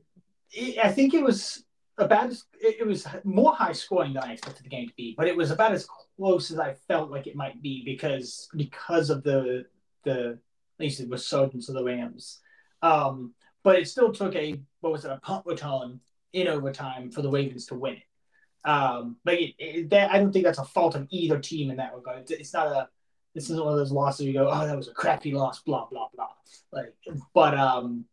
[0.80, 1.64] I think it was
[1.98, 5.14] about as it, it was more high scoring than I expected the game to be,
[5.16, 9.10] but it was about as close as I felt like it might be because because
[9.10, 9.64] of the
[10.04, 10.38] the
[10.78, 12.40] at least it was surgeons of the Rams.
[12.82, 16.00] Um, but it still took a what was it a punt return
[16.32, 18.68] in overtime for the Ravens to win it.
[18.68, 21.76] Um, but it, it, that, I don't think that's a fault of either team in
[21.76, 22.20] that regard.
[22.20, 22.88] It's, it's not a
[23.34, 25.86] this isn't one of those losses you go, oh, that was a crappy loss, blah
[25.86, 26.28] blah blah.
[26.72, 26.94] Like,
[27.34, 28.04] but um,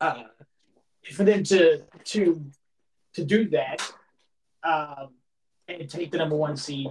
[0.00, 0.24] uh,
[1.12, 2.44] for them to to
[3.14, 3.92] to do that
[4.62, 5.14] um,
[5.68, 6.88] and take the number one seed,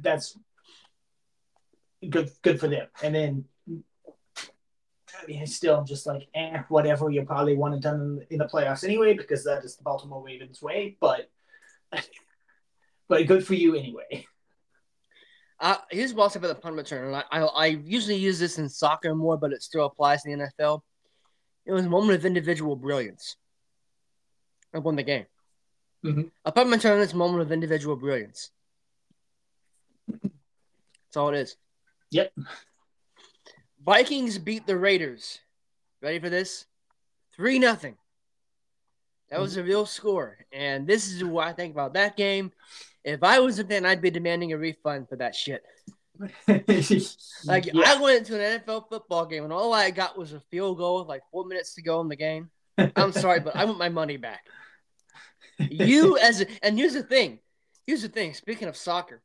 [0.00, 0.38] that's
[2.08, 2.86] good good for them.
[3.02, 3.44] And then
[5.22, 7.10] I mean, still just like, eh, whatever.
[7.10, 10.60] You probably want it done in the playoffs anyway because that is the Baltimore Ravens
[10.60, 10.96] way.
[11.00, 11.30] But
[13.08, 14.26] but good for you anyway.
[15.60, 17.14] Uh, here's what I'll say about the punt return.
[17.14, 20.50] I, I, I usually use this in soccer more, but it still applies in the
[20.58, 20.80] NFL.
[21.64, 23.36] It was a moment of individual brilliance.
[24.74, 25.26] I won the game.
[26.04, 26.22] Mm-hmm.
[26.44, 28.50] A punt return is a moment of individual brilliance.
[30.10, 31.56] That's all it is.
[32.10, 32.32] Yep.
[33.84, 35.40] Vikings beat the Raiders.
[36.00, 36.66] Ready for this?
[37.34, 37.96] Three nothing.
[39.30, 39.68] That was a mm-hmm.
[39.68, 42.52] real score, and this is what I think about that game.
[43.02, 45.64] If I was a fan, I'd be demanding a refund for that shit.
[47.46, 47.82] like yeah.
[47.86, 51.00] I went to an NFL football game and all I got was a field goal
[51.00, 52.50] with like four minutes to go in the game.
[52.94, 54.44] I'm sorry, but I want my money back.
[55.58, 57.38] You as a, and here's the thing.
[57.86, 58.34] Here's the thing.
[58.34, 59.22] Speaking of soccer,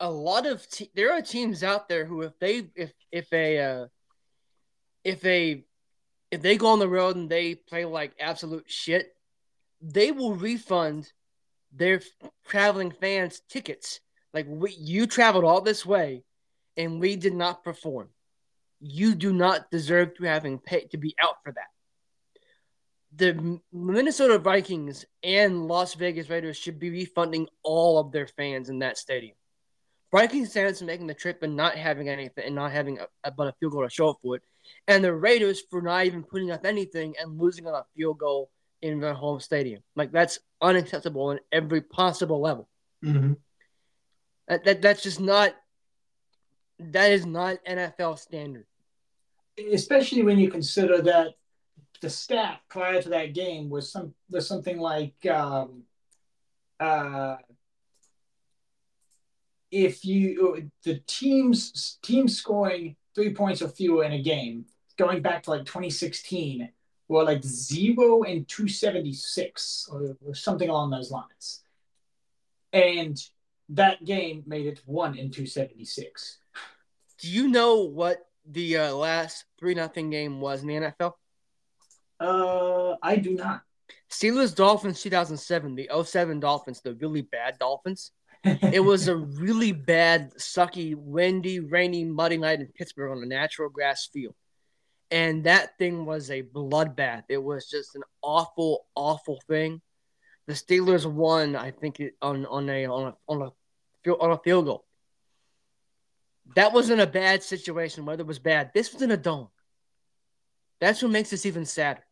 [0.00, 3.58] a lot of te- there are teams out there who if they if if a
[3.58, 3.86] uh,
[5.04, 5.64] if they
[6.30, 9.14] if they go on the road and they play like absolute shit,
[9.80, 11.12] they will refund
[11.72, 12.00] their
[12.46, 14.00] traveling fans tickets.
[14.32, 16.24] Like we, you traveled all this way,
[16.76, 18.08] and we did not perform.
[18.80, 21.68] You do not deserve to having pay to be out for that.
[23.16, 28.80] The Minnesota Vikings and Las Vegas Raiders should be refunding all of their fans in
[28.80, 29.36] that stadium.
[30.14, 33.32] Vikings fans for making the trip and not having anything and not having a, a,
[33.32, 34.42] but a field goal to show up for it,
[34.86, 38.48] and the Raiders for not even putting up anything and losing on a field goal
[38.80, 39.82] in their home stadium.
[39.96, 42.68] Like that's unacceptable on every possible level.
[43.04, 43.32] Mm-hmm.
[44.46, 45.52] That, that that's just not
[46.78, 48.66] that is not NFL standard.
[49.72, 51.34] Especially when you consider that
[52.00, 55.82] the stat prior to that game was some was something like um,
[56.78, 57.34] uh,
[59.74, 64.64] if you the teams team scoring three points or fewer in a game
[64.96, 66.68] going back to like 2016
[67.08, 71.62] were like zero and 276 or, or something along those lines.
[72.72, 73.20] And
[73.70, 76.38] that game made it one in 276.
[77.18, 81.12] Do you know what the uh, last 3 nothing game was in the NFL?
[82.20, 83.62] Uh, I do not.
[84.08, 88.12] Steelers Dolphins 2007, the 07 Dolphins, the really bad Dolphins.
[88.44, 93.68] It was a really bad, sucky, windy, rainy, muddy night in Pittsburgh on a natural
[93.68, 94.34] grass field
[95.14, 97.22] and that thing was a bloodbath.
[97.28, 99.80] It was just an awful, awful thing.
[100.48, 104.66] The Steelers won, I think, on on a on a on a on a field
[104.66, 104.84] goal.
[106.56, 108.04] That wasn't a bad situation.
[108.04, 108.72] Weather was bad.
[108.74, 109.48] This was in a dome.
[110.80, 112.04] That's what makes this even sadder.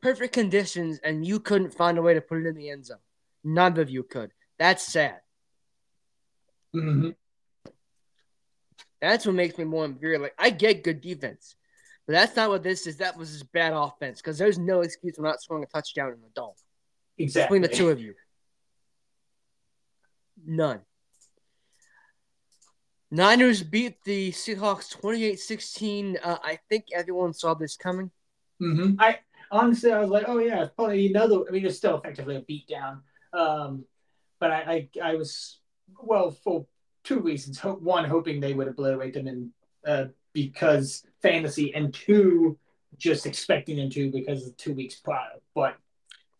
[0.00, 2.98] Perfect conditions, and you couldn't find a way to put it in the end zone.
[3.44, 4.32] None of you could.
[4.58, 5.20] That's sad.
[6.74, 7.10] Mm-hmm.
[9.00, 10.22] That's what makes me more infuriated.
[10.22, 11.56] Like I get good defense.
[12.06, 12.96] But that's not what this is.
[12.96, 16.20] That was just bad offense because there's no excuse for not scoring a touchdown in
[16.22, 16.54] the dome.
[17.18, 17.58] Exactly.
[17.58, 18.14] Between the two of you.
[20.46, 20.80] None.
[23.10, 26.18] Niners beat the Seahawks 28 16.
[26.22, 28.10] Uh, I think everyone saw this coming.
[28.60, 28.94] Mm-hmm.
[28.98, 29.18] I
[29.50, 31.44] honestly, I was like, oh, yeah, it's probably another.
[31.48, 33.00] I mean, it's still effectively a beatdown.
[33.32, 33.84] Um,
[34.40, 35.60] but I, I, I was,
[36.02, 36.66] well, for
[37.04, 37.58] two reasons.
[37.60, 39.50] One, hoping they would obliterate them and
[39.86, 42.58] uh, because fantasy, and two,
[42.96, 45.30] just expecting them to because of two weeks prior.
[45.54, 45.76] But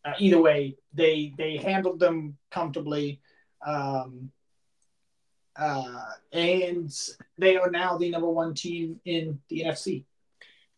[0.04, 3.20] uh, either way, they they handled them comfortably,
[3.66, 4.30] um,
[5.56, 6.92] uh, and
[7.38, 10.04] they are now the number one team in the NFC.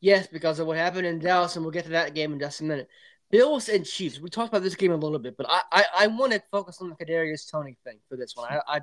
[0.01, 2.61] Yes, because of what happened in Dallas, and we'll get to that game in just
[2.61, 2.89] a minute.
[3.31, 4.21] Bills and Chiefs.
[4.21, 6.81] We talked about this game a little bit, but I I, I want to focus
[6.81, 8.51] on the Kadarius Toney thing for this one.
[8.51, 8.81] I, I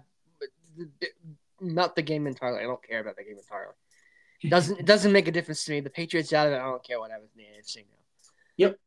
[1.60, 2.60] not the game entirely.
[2.60, 3.74] I don't care about the game entirely.
[4.50, 5.80] Doesn't it doesn't make a difference to me.
[5.80, 6.58] The Patriots out of it.
[6.58, 8.30] I don't care what happens in the AFC now.
[8.58, 8.80] Yep.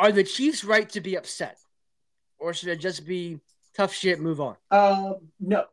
[0.00, 1.58] Are the Chiefs right to be upset,
[2.40, 3.38] or should it just be
[3.76, 4.18] tough shit?
[4.18, 4.56] Move on.
[4.72, 5.66] Um, no,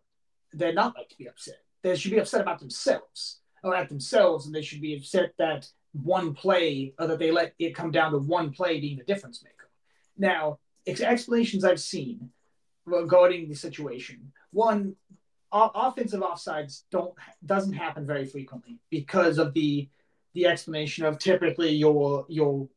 [0.54, 1.56] they're not right to be upset.
[1.82, 5.68] They should be upset about themselves, or at themselves, and they should be upset that
[5.94, 9.44] one play, or that they let it come down to one play being the difference
[9.44, 9.70] maker.
[10.18, 12.30] Now, ex- explanations I've seen
[12.86, 14.32] regarding the situation.
[14.52, 14.96] One,
[15.52, 17.14] offensive offsides don't
[17.46, 19.90] doesn't happen very frequently because of the
[20.34, 22.70] the explanation of typically your your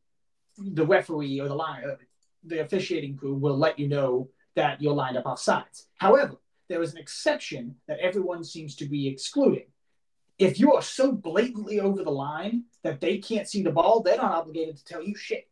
[0.57, 1.95] the referee or the line uh,
[2.43, 5.87] the officiating crew will let you know that you're lined up off sides.
[5.95, 6.35] However,
[6.69, 9.65] there is an exception that everyone seems to be excluding.
[10.37, 14.17] If you are so blatantly over the line that they can't see the ball, they're
[14.17, 15.47] not obligated to tell you shit.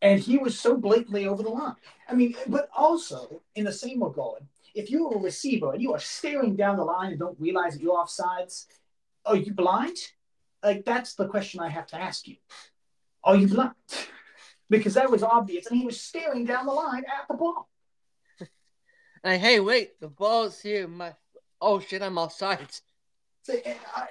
[0.00, 1.76] And he was so blatantly over the line.
[2.08, 4.42] I mean, but also in the same regard,
[4.74, 7.82] if you're a receiver and you are staring down the line and don't realize that
[7.82, 8.66] you're off sides,
[9.24, 9.96] are you blind?
[10.62, 12.36] Like that's the question I have to ask you.
[13.24, 13.74] Are you blind?
[14.70, 17.68] because that was obvious, and he was staring down the line at the ball.
[19.22, 20.86] Hey, wait, the ball's here.
[20.86, 21.14] My
[21.64, 22.68] oh shit, I'm offside.
[23.42, 23.54] So,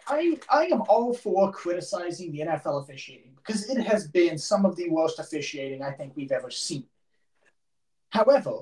[0.08, 4.76] I, I, am all for criticizing the NFL officiating because it has been some of
[4.76, 6.86] the worst officiating I think we've ever seen.
[8.10, 8.60] However,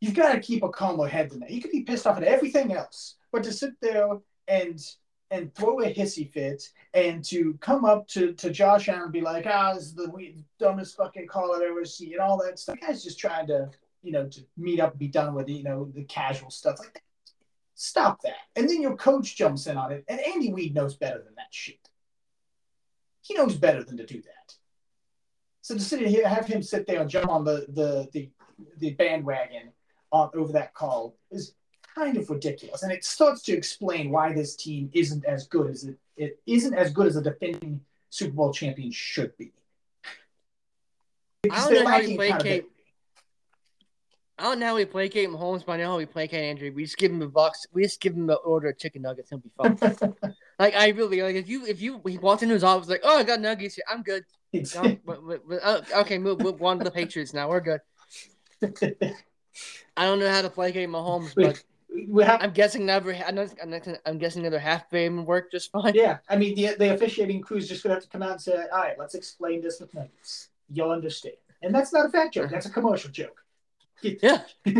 [0.00, 1.50] you've got to keep a calmer head than that.
[1.50, 4.80] You can be pissed off at everything else, but to sit there and
[5.30, 9.20] and throw a hissy fit and to come up to, to Josh Allen and be
[9.20, 12.78] like, ah, this is the dumbest fucking call I've ever seen and all that stuff.
[12.78, 13.68] The guy's just trying to,
[14.02, 17.02] you know, to meet up and be done with, you know, the casual stuff like.
[17.74, 18.36] Stop that.
[18.56, 20.04] And then your coach jumps in on it.
[20.08, 21.88] And Andy Reid knows better than that shit.
[23.22, 24.54] He knows better than to do that.
[25.62, 28.30] So to sit here, have him sit there and jump on the the the,
[28.78, 29.72] the bandwagon
[30.12, 31.54] on over that call is
[31.94, 32.82] kind of ridiculous.
[32.82, 36.74] And it starts to explain why this team isn't as good as it, it isn't
[36.74, 39.52] as good as a defending Super Bowl champion should be.
[41.42, 42.66] Because I don't know how you placate.
[44.38, 46.72] I don't know how we placate Mahomes, but I know how we placate Andrew.
[46.74, 47.66] We just give him the box.
[47.72, 49.30] We just give him the order of chicken nuggets.
[49.30, 49.78] He'll be fine.
[50.58, 53.18] like I really like if you if you he walked into his office like, oh,
[53.18, 53.76] I got nuggets.
[53.76, 54.24] here I'm good.
[54.52, 57.48] no, but, but, but, uh, okay, move, move on to the Patriots now.
[57.48, 57.80] We're good.
[59.96, 61.62] I don't know how to placate Mahomes, but
[62.08, 63.14] we have, I'm guessing never.
[63.14, 65.94] I'm, not, I'm, not, I'm guessing another half game work just fine.
[65.94, 68.40] Yeah, I mean the the officiating crew is just gonna have to come out and
[68.40, 70.48] say, "All right, let's explain this with nuggets.
[70.72, 72.50] You'll understand." And that's not a fact joke.
[72.50, 73.43] That's a commercial joke.
[74.02, 74.42] Yeah.
[74.64, 74.76] it's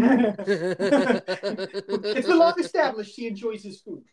[2.26, 4.04] been long established he enjoys his food.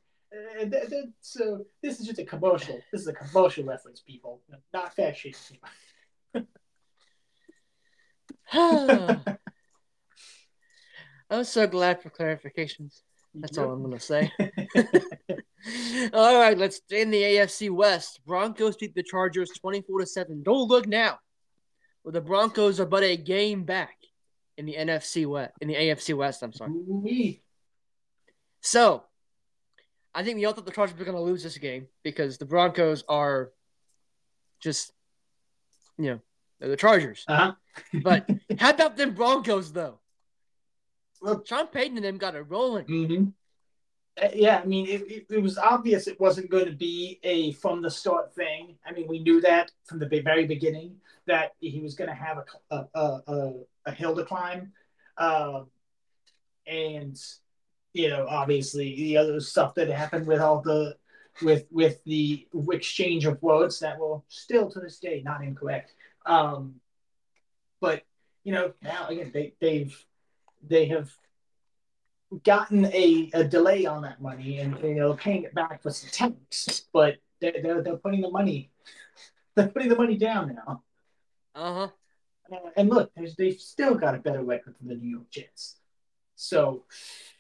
[0.60, 2.80] Th- so this is just a commercial.
[2.92, 4.42] This is a commercial reference, people,
[4.74, 5.34] not fashion.
[11.32, 13.02] I'm so glad for clarifications.
[13.34, 14.32] That's all I'm going to say.
[16.14, 18.20] all right, let's stay in the AFC West.
[18.26, 20.44] Broncos beat the Chargers 24 to 7.
[20.44, 21.20] Don't look now.
[22.04, 23.96] Well, the Broncos are but a game back
[24.62, 26.72] in the NFC West, in the AFC West, I'm sorry.
[26.72, 27.42] Me.
[28.62, 29.04] So,
[30.14, 32.46] I think we all thought the Chargers were going to lose this game because the
[32.46, 33.52] Broncos are
[34.60, 34.94] just,
[35.98, 36.20] you know,
[36.60, 37.26] they're the Chargers.
[37.28, 37.54] Uh-huh.
[38.04, 39.98] but how about them Broncos, though?
[41.24, 42.86] Well, Sean Payton and them got it rolling.
[42.86, 43.26] Mm-hmm.
[44.22, 47.54] Uh, yeah, I mean, it, it, it, was obvious it wasn't going to be a
[47.54, 48.76] from the start thing.
[48.86, 52.40] I mean, we knew that from the very beginning that he was going to have
[52.70, 53.54] a, a, a,
[53.86, 54.72] a, hill to climb.
[55.18, 55.68] Um,
[56.68, 57.20] and,
[57.94, 60.98] you know, obviously the other stuff that happened with all the
[61.42, 65.94] with with the exchange of words that were still to this day not incorrect.
[66.26, 66.76] Um,
[67.80, 68.04] but
[68.44, 70.06] you know, now again they they've
[70.62, 71.10] they have
[72.44, 76.10] gotten a, a delay on that money and you know paying it back for some
[76.10, 78.72] tanks, but they're, they're, they're putting the money
[79.56, 80.84] they're putting the money down now.
[81.54, 81.88] Uh,
[82.76, 85.78] and look, they've still got a better record than the New York Jets.
[86.36, 86.86] So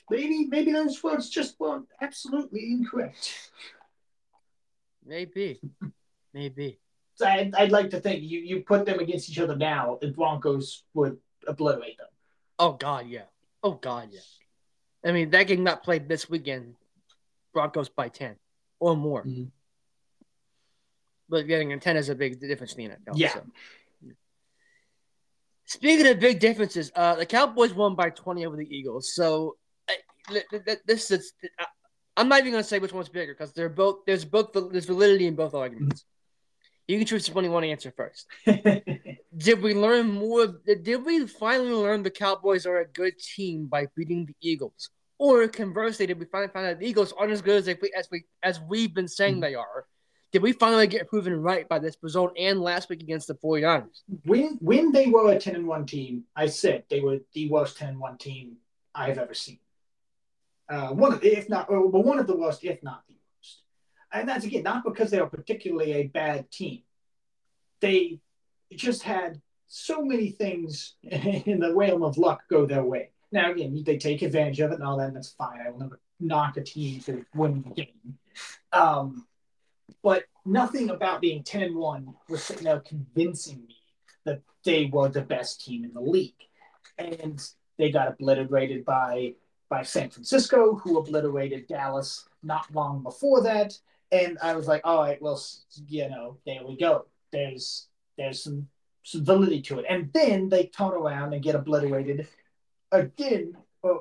[0.09, 3.51] maybe maybe those words just weren't absolutely incorrect.
[5.05, 5.59] Maybe,
[6.33, 6.79] maybe.
[7.15, 10.09] So I'd, I'd like to think you, you put them against each other now, the
[10.09, 12.07] Broncos would obliterate them.
[12.59, 13.23] Oh God, yeah.
[13.63, 14.19] Oh God, yeah.
[15.03, 16.75] I mean, that game got played this weekend.
[17.53, 18.35] Broncos by ten
[18.79, 19.23] or more.
[19.23, 19.45] Mm-hmm.
[21.27, 23.13] But getting a ten is a big difference in the NFL.
[23.15, 23.33] Yeah.
[23.33, 23.43] So.
[25.71, 29.15] Speaking of big differences, uh, the Cowboys won by twenty over the Eagles.
[29.15, 29.55] So
[29.89, 30.33] uh,
[30.85, 31.31] this is.
[31.57, 31.63] Uh,
[32.17, 33.99] I'm not even going to say which one's bigger because they're both.
[34.05, 34.51] There's both.
[34.51, 36.03] There's validity in both arguments.
[36.89, 38.27] You can choose one you want to answer first.
[38.45, 40.55] did we learn more?
[40.65, 44.89] Did we finally learn the Cowboys are a good team by beating the Eagles?
[45.17, 48.09] Or conversely, did we finally find out the Eagles aren't as good as we as
[48.11, 49.41] we as we've been saying mm-hmm.
[49.43, 49.85] they are?
[50.31, 54.01] Did we finally get proven right by this result and last week against the 49ers?
[54.25, 57.77] When when they were a 10 and 1 team, I said they were the worst
[57.77, 58.57] 10 and 1 team
[58.95, 59.59] I've ever seen.
[60.69, 63.63] Uh, one of, if not, well, one of the worst, if not the worst.
[64.13, 66.83] and that's again not because they are particularly a bad team.
[67.81, 68.19] they
[68.73, 73.09] just had so many things in the realm of luck go their way.
[73.33, 75.59] Now, again, they take advantage of it and all that, and that's fine.
[75.65, 78.17] I will never knock a team for winning the game.
[78.73, 79.25] Um,
[80.03, 83.75] but nothing about being 10 and 1 was sitting there convincing me
[84.25, 86.33] that they were the best team in the league.
[86.97, 87.41] And
[87.77, 89.33] they got obliterated by
[89.69, 93.73] by San Francisco, who obliterated Dallas not long before that.
[94.11, 95.41] And I was like, all right, well,
[95.87, 97.05] you know, there we go.
[97.31, 97.87] There's
[98.17, 98.67] there's some
[99.03, 99.85] some validity to it.
[99.89, 102.27] And then they turn around and get obliterated
[102.91, 103.95] again uh,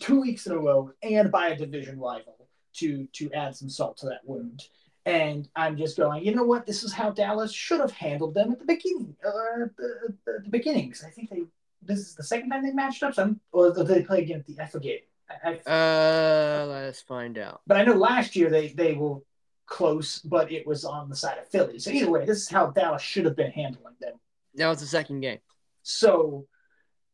[0.00, 3.98] two weeks in a row and by a division rival to to add some salt
[3.98, 4.62] to that wound.
[5.06, 6.64] And I'm just going, you know what?
[6.64, 9.14] This is how Dallas should have handled them at the beginning.
[9.24, 11.04] Uh, the, the, the beginnings.
[11.06, 11.42] I think they.
[11.82, 13.14] This is the second time they matched up.
[13.14, 14.62] Some or did they play against the?
[14.62, 15.00] I forget.
[15.28, 17.60] I, I, uh, let's find out.
[17.66, 19.18] But I know last year they they were
[19.66, 21.78] close, but it was on the side of Philly.
[21.78, 24.14] So either way, this is how Dallas should have been handling them.
[24.54, 25.40] Now it's the second game.
[25.82, 26.46] So,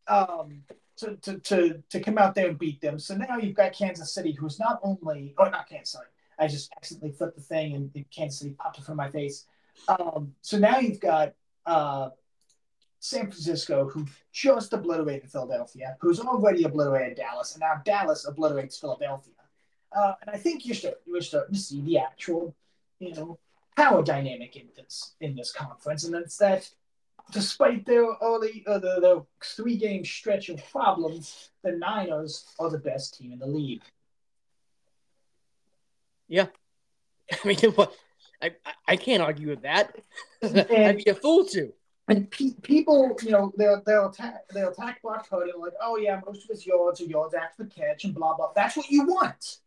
[0.07, 0.63] um,
[0.99, 2.99] to, to, to, to come out there and beat them.
[2.99, 6.07] So now you've got Kansas City, who's not only, oh, not Kansas, sorry.
[6.41, 9.45] I just accidentally flipped the thing and Kansas City popped in front of my face.
[9.87, 11.35] Um, so now you've got
[11.67, 12.11] uh,
[12.99, 19.35] San Francisco, who just obliterated Philadelphia, who's already obliterated Dallas, and now Dallas obliterates Philadelphia.
[19.93, 22.55] Uh, and I think you're, start, you're starting to see the actual,
[22.99, 23.39] you know,
[23.77, 26.69] power dynamic in this in this conference, and it's that
[27.33, 32.79] despite their early uh, the, the three game stretch of problems, the Niners are the
[32.79, 33.83] best team in the league.
[36.31, 36.47] Yeah,
[37.45, 37.93] I mean, what?
[38.41, 38.53] I
[38.87, 39.97] I can't argue with that.
[40.43, 41.73] I'd be a fool to.
[42.09, 46.21] And pe- people, you know, they'll they'll attack they'll attack Brock Purdy like, oh yeah,
[46.25, 48.53] most of his yards are yards after the catch and blah blah.
[48.55, 49.59] That's what you want.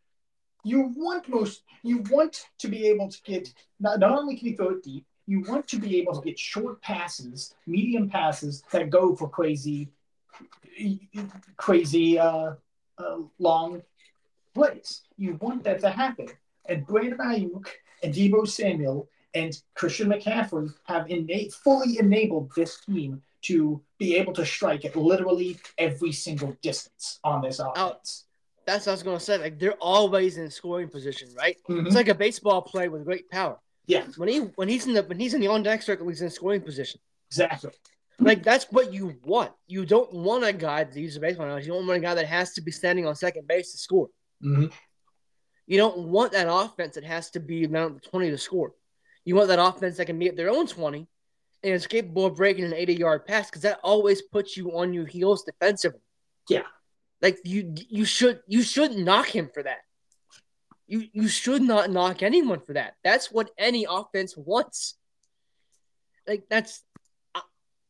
[0.64, 1.64] You want most.
[1.84, 5.06] You want to be able to get not, not only can you throw it deep,
[5.28, 9.90] you want to be able to get short passes, medium passes that go for crazy,
[11.58, 12.54] crazy uh,
[12.98, 13.84] uh, long
[14.54, 15.02] plays.
[15.18, 16.28] You want that to happen.
[16.68, 17.68] And Brandon Aiyuk
[18.04, 24.34] and Deebo Samuel and Christian McCaffrey have innate, fully enabled this team to be able
[24.34, 28.26] to strike at literally every single distance on this oh, offense.
[28.26, 28.30] Oh,
[28.66, 29.38] that's what I was going to say.
[29.38, 31.58] Like they're always in scoring position, right?
[31.70, 31.88] Mm-hmm.
[31.88, 33.60] It's like a baseball play with great power.
[33.86, 34.06] Yeah.
[34.16, 36.30] When he when he's in the when he's in the on deck circle, he's in
[36.30, 37.02] scoring position.
[37.30, 37.72] Exactly.
[38.20, 39.52] Like that's what you want.
[39.68, 41.68] You don't want a guy to use a baseball analogy.
[41.68, 44.08] You don't want a guy that has to be standing on second base to score.
[44.44, 44.68] Mm-hmm.
[45.68, 48.74] You don't want that offense that has to be around the twenty to score.
[49.26, 51.08] You want that offense that can be at their own twenty
[51.64, 54.94] and is capable of breaking an eighty yard pass because that always puts you on
[54.94, 56.02] your heels defensively.
[56.50, 56.64] Yeah.
[57.22, 59.80] Like you you should you should knock him for that.
[60.88, 62.96] You you should not knock anyone for that.
[63.04, 64.96] That's what any offense wants.
[66.28, 66.84] Like that's
[67.34, 67.42] uh,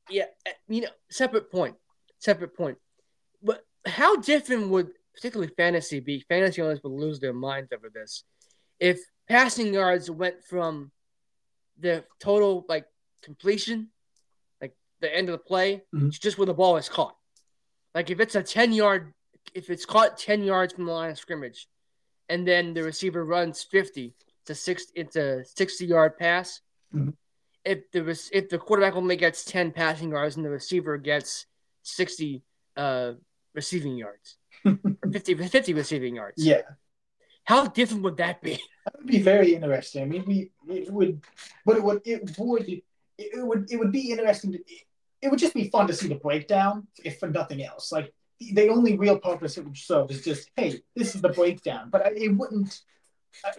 [0.09, 0.26] yeah,
[0.67, 1.76] you know, separate point.
[2.19, 2.78] Separate point.
[3.41, 6.26] But how different would particularly fantasy be?
[6.30, 8.24] Fantasy owners would lose their minds over this.
[8.80, 10.91] If passing yards went from
[11.80, 12.86] the total like
[13.22, 13.89] completion,
[14.61, 16.09] like the end of the play, mm-hmm.
[16.09, 17.16] just where the ball is caught.
[17.95, 19.14] Like if it's a 10 yard,
[19.53, 21.68] if it's caught 10 yards from the line of scrimmage,
[22.30, 24.14] and then the receiver runs 50
[24.45, 26.61] to six it's a 60 yard pass
[26.93, 27.09] mm-hmm.
[27.64, 31.45] if the if the quarterback only gets 10 passing yards and the receiver gets
[31.84, 32.43] 60
[32.76, 33.14] uh,
[33.53, 34.38] receiving yards
[35.11, 36.61] 50 50 receiving yards yeah
[37.45, 38.53] how different would that be
[38.86, 41.22] that would be very interesting i mean we it would
[41.66, 42.70] but it would it would
[43.18, 44.59] it would it would be interesting to,
[45.22, 48.14] it would just be fun to see the breakdown if for nothing else like
[48.51, 51.89] the only real purpose it would serve is just, hey, this is the breakdown.
[51.89, 52.82] But it wouldn't.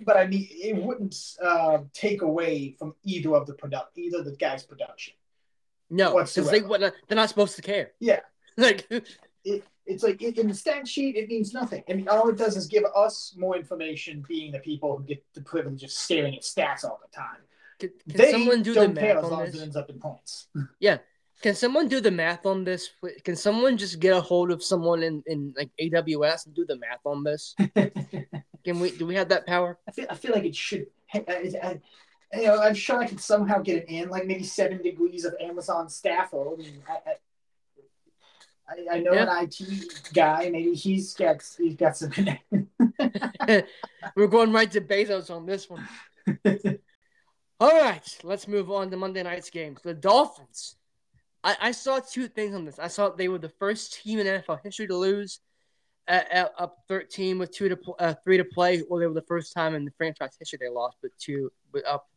[0.05, 4.37] But I mean, it wouldn't uh, take away from either of the product, either the
[4.37, 5.15] guy's production.
[5.91, 7.91] No, because they they're not supposed to care.
[7.99, 8.21] Yeah,
[8.57, 8.89] like
[9.45, 11.85] it, it's like in the stat sheet, it means nothing.
[11.89, 15.23] I mean, all it does is give us more information, being the people who get
[15.35, 17.43] the privilege of staring at stats all the time.
[17.79, 19.55] Can, can they someone do the math on this?
[19.55, 20.49] It ends up in points.
[20.81, 20.99] Yeah,
[21.43, 22.91] can someone do the math on this?
[23.25, 26.77] Can someone just get a hold of someone in, in like AWS and do the
[26.77, 27.55] math on this?
[28.65, 28.93] Can we?
[28.93, 29.79] Do we have that power?
[29.87, 30.87] I feel, I feel like it should.
[31.13, 31.81] I, I,
[32.33, 35.35] you know, I'm sure I could somehow get it in, like maybe seven degrees of
[35.39, 36.55] Amazon staffer.
[36.55, 37.17] I mean, I,
[38.69, 39.39] I, I know yeah.
[39.39, 40.49] an IT guy.
[40.51, 42.13] Maybe he's got he's got some.
[44.17, 45.87] We're going right to Bezos on this one.
[47.61, 49.81] All right, let's move on to Monday night's games.
[49.83, 50.77] The Dolphins
[51.45, 52.79] I, I saw two things on this.
[52.79, 55.41] I saw they were the first team in NFL history to lose
[56.09, 59.23] at, at, up 13 with two to uh, three to play, or they were the
[59.23, 62.09] first time in the franchise history they lost, but two but up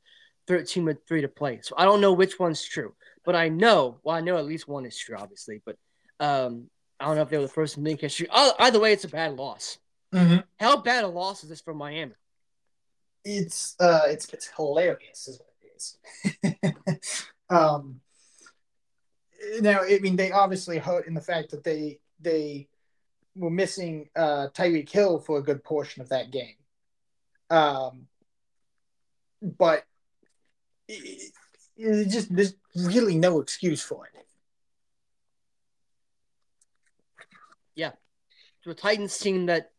[0.47, 1.59] 13 with three to play.
[1.61, 2.93] So I don't know which one's true,
[3.25, 5.75] but I know, well, I know at least one is true, obviously, but
[6.19, 8.27] um, I don't know if they were the first in league history.
[8.31, 9.77] Either way, it's a bad loss.
[10.13, 10.37] Mm-hmm.
[10.59, 12.13] How bad a loss is this for Miami?
[13.23, 16.57] It's uh, it's it's hilarious, is what it
[16.95, 17.25] is.
[17.49, 17.99] um,
[19.61, 22.67] now, I mean, they obviously hurt in the fact that they they
[23.35, 26.55] were missing uh, Tyreek Hill for a good portion of that game.
[27.49, 28.07] Um,
[29.41, 29.83] but
[30.87, 31.31] it,
[31.77, 34.26] it just there's really no excuse for it.
[37.77, 37.91] Yeah,
[38.65, 39.71] the Titans team that,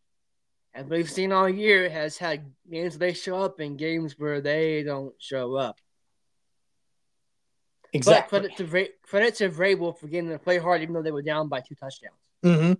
[0.74, 4.40] as we've seen all year, has had games where they show up and games where
[4.40, 5.78] they don't show up.
[7.92, 8.40] Exactly.
[8.40, 11.12] But credit to Ray, credit to Vrabel for getting to play hard, even though they
[11.12, 12.14] were down by two touchdowns.
[12.44, 12.72] Mm-hmm.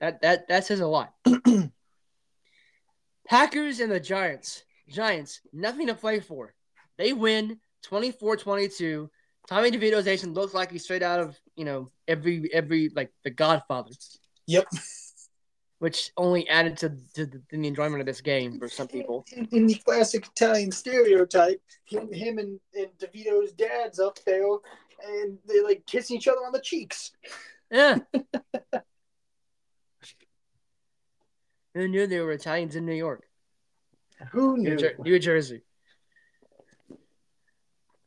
[0.00, 1.12] That that that says a lot.
[3.28, 4.64] Packers and the Giants.
[4.88, 6.54] Giants, nothing to play for.
[6.98, 9.08] They win 24-22.
[9.48, 13.30] Tommy DeVito's Nation looks like he's straight out of, you know, every every like the
[13.30, 13.90] Godfather.
[14.46, 14.66] Yep.
[15.80, 19.26] Which only added to, to the, the enjoyment of this game for some people.
[19.32, 24.46] In, in the classic Italian stereotype, him, him and, and DeVito's dad's up there
[25.06, 27.10] and they like kiss each other on the cheeks.
[27.70, 27.98] Yeah.
[31.74, 33.24] Who knew there were Italians in New York?
[34.30, 34.70] Who knew?
[34.70, 35.62] New, Jer- New Jersey.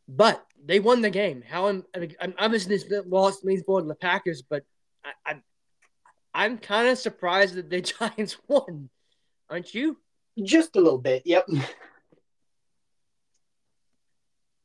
[0.07, 1.43] But they won the game.
[1.47, 4.63] How I'm, i i'm obviously this loss means more to the Packers, but
[5.03, 5.35] I, I
[6.33, 8.89] I'm kind of surprised that the Giants won.
[9.49, 9.97] Aren't you?
[10.43, 11.23] Just a little bit.
[11.25, 11.47] Yep.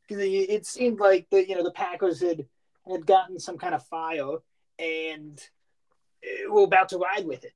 [0.09, 2.45] Because it seemed like the you know the Packers had
[2.91, 4.39] had gotten some kind of fire
[4.79, 5.41] and
[6.23, 7.55] eh, were about to ride with it.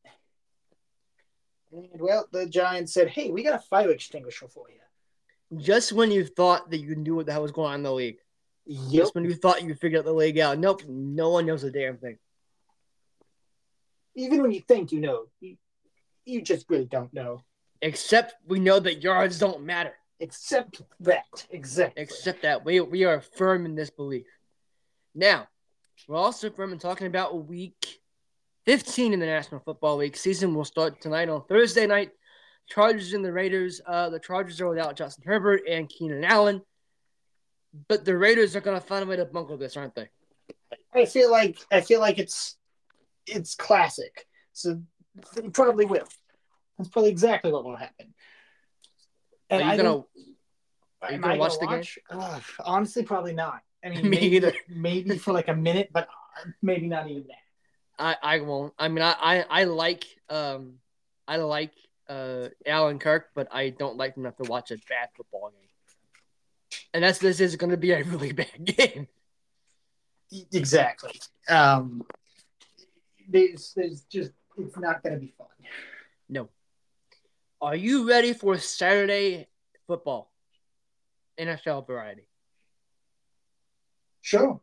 [1.73, 6.11] And well, the Giants said, "Hey, we got a fire extinguisher for you." Just when
[6.11, 8.21] you thought that you knew what the hell was going on in the league.
[8.67, 8.93] Yep.
[8.93, 10.59] Just when you thought you figured out the league out.
[10.59, 12.19] Nope, no one knows a damn thing.
[14.17, 15.57] Even when you think you know, you,
[16.25, 17.43] you just really don't know.
[17.81, 19.95] Except we know that yards don't matter.
[20.19, 22.03] Except that, exactly.
[22.03, 24.27] Except that we we are firm in this belief.
[25.15, 25.47] Now,
[26.09, 28.01] we're also firm in talking about week
[28.65, 30.17] 15 in the National Football League.
[30.17, 32.11] Season will start tonight on Thursday night.
[32.69, 33.81] Chargers and the Raiders.
[33.87, 36.63] Uh, the Chargers are without Justin Herbert and Keenan Allen.
[37.89, 40.09] But the Raiders are going to find a way to bungle this, aren't they?
[40.95, 42.57] I feel like I feel like it's
[43.27, 44.27] it's classic.
[44.53, 44.81] So
[45.35, 46.07] they probably will.
[46.79, 48.15] That's probably exactly what will happen.
[49.51, 50.05] And are you I gonna,
[51.03, 51.83] are you gonna watch the game?
[52.11, 53.61] Ugh, honestly, probably not.
[53.85, 54.53] I mean, Me maybe, either.
[54.69, 56.09] maybe for like a minute, but
[56.63, 57.37] maybe not even that.
[57.99, 58.75] I, I won't.
[58.79, 60.75] I mean, I, I, I like um,
[61.27, 61.73] I like
[62.09, 65.66] uh, Alan Kirk, but I don't like enough to watch a bad football game.
[66.97, 69.07] And that's this is going to be a really bad game.
[70.51, 71.21] Exactly.
[71.47, 72.03] Um,
[73.29, 75.49] there's, there's just it's not going to be fun.
[76.31, 76.49] No.
[77.61, 79.47] Are you ready for Saturday
[79.87, 80.33] football?
[81.39, 82.29] NFL variety.
[84.23, 84.59] Sure.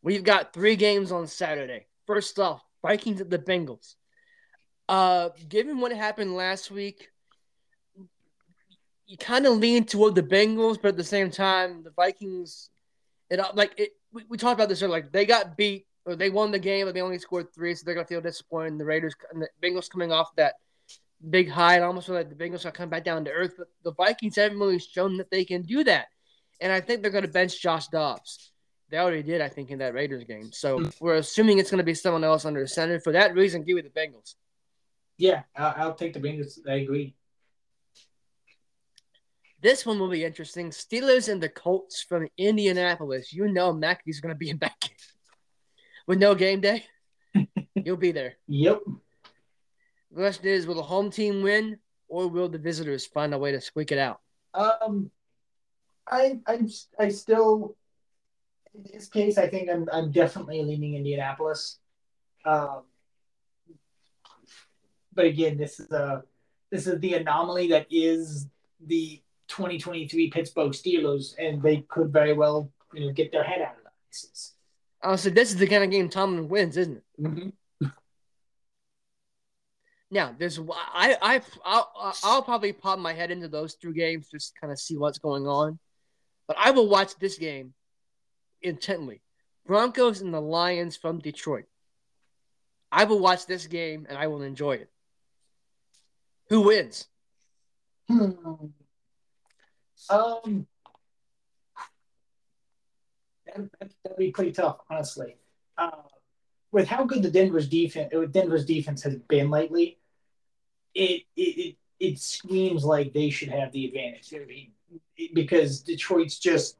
[0.00, 1.86] We've got three games on Saturday.
[2.06, 3.96] First off, Vikings at the Bengals.
[4.88, 7.08] Uh, given what happened last week,
[9.08, 12.68] you kind of lean toward the Bengals, but at the same time, the Vikings,
[13.30, 13.92] it like it.
[14.12, 15.00] We, we talked about this earlier.
[15.00, 17.82] Like they got beat or they won the game, but they only scored three, so
[17.84, 18.78] they're gonna feel disappointed.
[18.78, 20.56] The Raiders and the Bengals coming off that
[21.30, 23.54] big high, and almost like the Bengals are coming back down to earth.
[23.56, 26.08] But the Vikings haven't really shown that they can do that,
[26.60, 28.52] and I think they're gonna bench Josh Dobbs.
[28.90, 30.50] They already did, I think, in that Raiders game.
[30.52, 30.94] So mm.
[31.00, 32.98] we're assuming it's going to be someone else under center.
[32.98, 34.34] For that reason, give me the Bengals.
[35.18, 36.58] Yeah, I'll, I'll take the Bengals.
[36.66, 37.14] I agree.
[39.60, 40.70] This one will be interesting.
[40.70, 43.32] Steelers and the Colts from Indianapolis.
[43.32, 44.92] You know Mackey's going to be in that game.
[46.06, 46.84] With no game day,
[47.74, 48.34] you'll be there.
[48.46, 48.80] Yep.
[50.10, 51.78] The question is, will the home team win
[52.08, 54.20] or will the visitors find a way to squeak it out?
[54.54, 55.10] Um,
[56.06, 57.76] I I'm I still
[58.74, 61.78] in this case I think I'm I'm definitely leaning Indianapolis.
[62.44, 62.82] Um,
[65.12, 66.22] but again, this is a
[66.70, 68.46] this is the anomaly that is
[68.86, 73.76] the 2023 Pittsburgh Steelers, and they could very well you know get their head out
[73.76, 74.54] of the ices.
[75.02, 77.22] Honestly, this is the kind of game Tomlin wins, isn't it?
[77.22, 77.86] Mm-hmm.
[80.10, 84.58] Now, there's I I I'll, I'll probably pop my head into those two games just
[84.58, 85.78] kind of see what's going on,
[86.46, 87.74] but I will watch this game
[88.62, 89.20] intently.
[89.66, 91.66] Broncos and the Lions from Detroit.
[92.90, 94.90] I will watch this game and I will enjoy it.
[96.48, 97.06] Who wins?
[98.08, 98.30] Hmm.
[100.10, 100.66] Um,
[103.46, 105.36] that, would be pretty tough, honestly.
[105.76, 105.90] Uh,
[106.72, 109.98] with how good the Denver's defense, Denver's defense has been lately,
[110.94, 114.32] it it it, it screams like they should have the advantage.
[114.34, 114.72] I mean,
[115.34, 116.76] because Detroit's just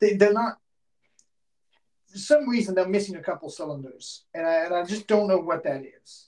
[0.00, 0.58] they, they're not.
[2.08, 5.38] For some reason, they're missing a couple cylinders, and I, and I just don't know
[5.38, 6.25] what that is.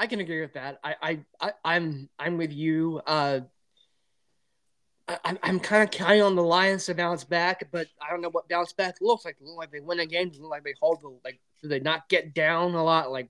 [0.00, 0.80] I can agree with that.
[0.82, 3.02] I, I, I I'm I'm with you.
[3.06, 3.40] Uh,
[5.06, 8.30] I, I'm kind of counting on the Lions to bounce back, but I don't know
[8.30, 9.36] what bounce back looks like.
[9.42, 10.32] look like they win a game.
[10.40, 11.38] look like they hold the like.
[11.60, 13.12] Do they not get down a lot?
[13.12, 13.28] Like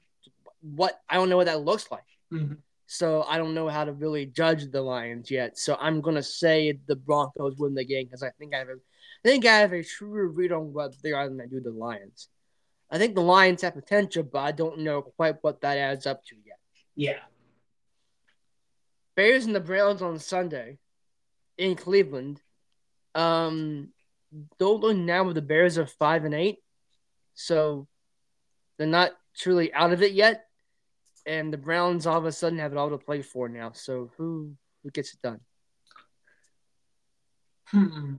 [0.61, 1.01] what?
[1.09, 2.05] I don't know what that looks like.
[2.33, 2.55] Mm-hmm.
[2.87, 5.59] So I don't know how to really judge the Lions yet.
[5.59, 8.75] So I'm gonna say the Broncos win the game because I think I have a,
[8.75, 11.73] I think I have a truer read on what they are than I do the
[11.73, 12.29] Lions.
[12.91, 16.25] I think the Lions have potential, but I don't know quite what that adds up
[16.27, 16.50] to yet.
[17.01, 17.21] Yeah.
[19.17, 20.77] Bears and the Browns on Sunday
[21.57, 22.43] in Cleveland.
[23.15, 23.95] Um,
[24.59, 26.59] don't look now with the Bears are five and eight,
[27.33, 27.89] so
[28.77, 30.45] they're not truly out of it yet.
[31.25, 33.73] And the Browns all of a sudden have it all to play for now.
[33.73, 35.41] So who who gets it done?
[37.69, 38.17] Hmm.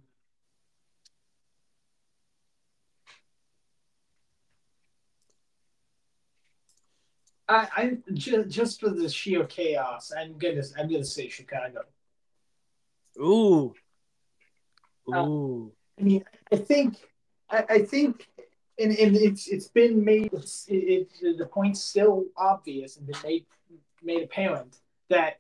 [7.52, 11.82] I, I just, just for the sheer chaos, I'm gonna I'm gonna say Chicago.
[13.20, 13.74] Ooh.
[15.10, 15.14] Ooh.
[15.14, 16.96] Uh, I mean, I think
[17.50, 18.28] I, I think
[18.80, 23.20] and, and it's it's been made it's, it, it, the point's still obvious and been
[23.24, 23.46] made
[24.02, 24.78] made apparent
[25.10, 25.40] that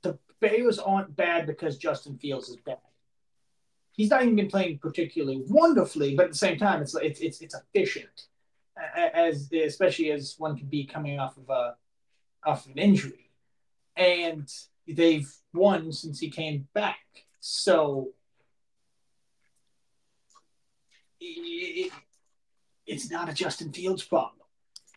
[0.00, 2.78] the Bears aren't bad because Justin Fields is bad.
[3.92, 7.40] He's not even been playing particularly wonderfully, but at the same time, it's it's it's,
[7.42, 8.28] it's efficient
[8.96, 11.76] as especially as one could be coming off of a
[12.44, 13.30] off of an injury,
[13.96, 14.48] and
[14.86, 16.98] they've won since he came back.
[17.40, 18.10] So
[21.20, 21.92] it,
[22.86, 24.34] it's not a Justin Fields problem.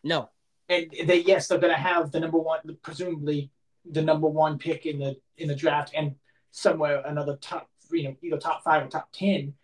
[0.04, 0.30] No,
[0.68, 3.50] and they yes they're going to have the number one, presumably
[3.90, 6.14] the number one pick in the in the draft, and
[6.50, 9.54] somewhere another top you know either top five or top ten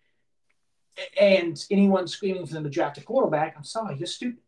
[1.19, 4.41] and anyone screaming for them to draft a quarterback, I'm sorry, you're stupid.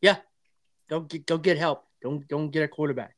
[0.00, 0.16] Yeah,
[0.88, 1.84] don't get go get help.
[2.02, 3.14] Don't don't get a quarterback.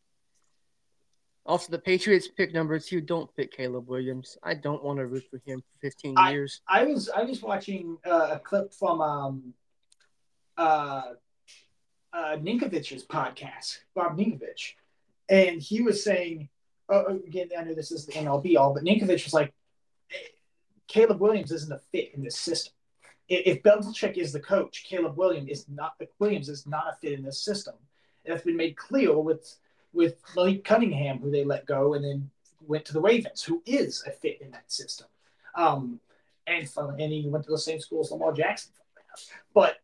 [1.47, 3.01] Also, the Patriots pick number two.
[3.01, 4.37] Don't pick Caleb Williams.
[4.43, 6.61] I don't want to root for him for 15 I, years.
[6.69, 9.55] I was I was watching uh, a clip from um
[10.57, 11.03] uh,
[12.13, 14.75] uh Ninkovich's podcast, Rob Ninkovich,
[15.29, 16.49] and he was saying,
[16.89, 19.53] oh, again, I know this is the MLB all, but Ninkovich was like,
[20.91, 22.73] Caleb Williams isn't a fit in this system.
[23.29, 25.93] If Belichick is the coach, Caleb Williams is not.
[26.19, 27.75] Williams is not a fit in this system.
[28.25, 29.57] And that's been made clear with
[29.93, 32.29] with Malik Cunningham, who they let go, and then
[32.67, 35.07] went to the Ravens, who is a fit in that system.
[35.55, 36.01] Um,
[36.49, 38.73] and from, and he went to the same school as Lamar Jackson.
[39.55, 39.77] But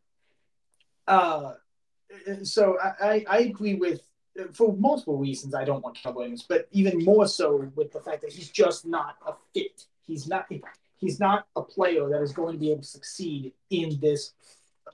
[1.06, 1.52] uh,
[2.42, 4.00] so I, I agree with
[4.52, 5.54] for multiple reasons.
[5.54, 8.84] I don't want Caleb Williams, but even more so with the fact that he's just
[8.84, 9.84] not a fit.
[10.04, 10.48] He's not
[10.98, 14.32] he's not a player that is going to be able to succeed in this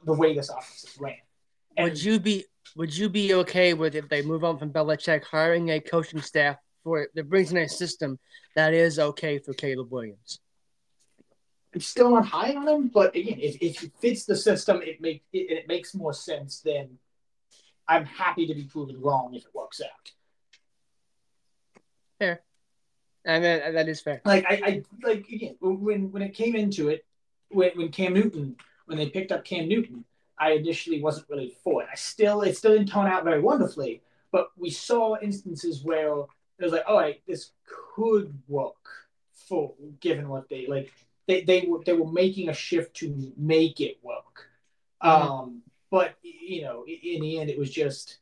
[0.04, 1.14] the way this offense is ran.
[1.76, 2.44] And would you be
[2.76, 6.56] would you be okay with if they move on from Belichick hiring a coaching staff
[6.82, 8.18] for that brings in a system
[8.56, 10.40] that is okay for Caleb Williams?
[11.74, 15.00] I'm still not high on him, but again, if, if it fits the system, it
[15.00, 16.60] make it, it makes more sense.
[16.60, 16.98] Then
[17.88, 20.12] I'm happy to be proven wrong if it works out.
[22.18, 22.42] Fair.
[23.24, 24.20] And that, that is fair.
[24.24, 27.04] Like I, I like again when when it came into it,
[27.50, 28.56] when when Cam Newton
[28.86, 30.04] when they picked up Cam Newton,
[30.38, 31.88] I initially wasn't really for it.
[31.90, 34.02] I still it still didn't tone out very wonderfully,
[34.32, 36.08] but we saw instances where
[36.58, 37.52] it was like, all right, this
[37.94, 38.74] could work
[39.32, 40.92] for given what they like.
[41.28, 44.48] They they were they were making a shift to make it work.
[45.02, 45.30] Mm-hmm.
[45.30, 48.18] Um, but you know, in the end, it was just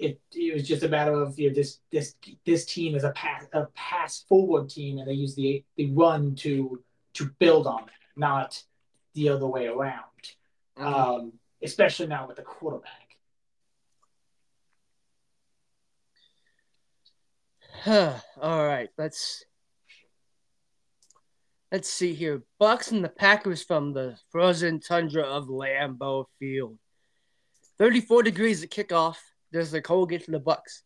[0.00, 2.14] it it was just a matter of you know this this
[2.46, 6.34] this team is a pass a pass forward team and they use the the run
[6.36, 6.82] to
[7.14, 8.62] to build on it, not
[9.14, 10.04] the other way around.
[10.78, 10.94] Mm-hmm.
[10.94, 11.32] Um,
[11.62, 12.92] especially now with the quarterback.
[17.86, 19.44] All right, let's
[21.70, 22.42] let's see here.
[22.60, 26.78] Bucs and the Packers from the frozen tundra of Lambeau Field.
[27.78, 29.16] 34 degrees at kickoff
[29.52, 30.82] does the cold get to the Bucs?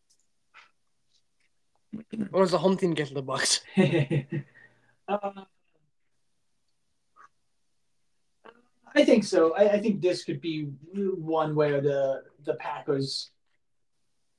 [2.31, 3.61] or does the home team get to the Bucs?
[5.07, 5.43] uh,
[8.95, 9.55] I think so.
[9.55, 13.29] I, I, think this could be one where the the Packers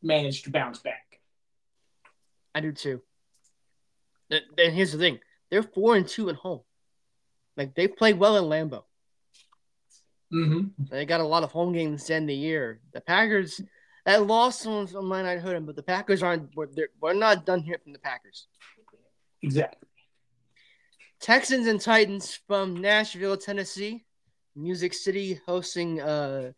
[0.02, 1.20] manage to bounce back.
[2.54, 3.02] I do too.
[4.30, 5.18] And here's the thing:
[5.50, 6.62] they're four and two at home.
[7.56, 8.84] Like they play well in Lambeau.
[10.32, 10.84] Mm-hmm.
[10.90, 12.80] They got a lot of home games to end the year.
[12.92, 13.60] The Packers,
[14.06, 16.54] that loss on, on my night hurt them, but the Packers aren't.
[16.56, 16.68] We're,
[17.00, 18.46] we're not done here from the Packers.
[19.42, 19.88] Exactly.
[21.20, 24.04] Texans and Titans from Nashville, Tennessee.
[24.54, 26.52] Music City hosting uh,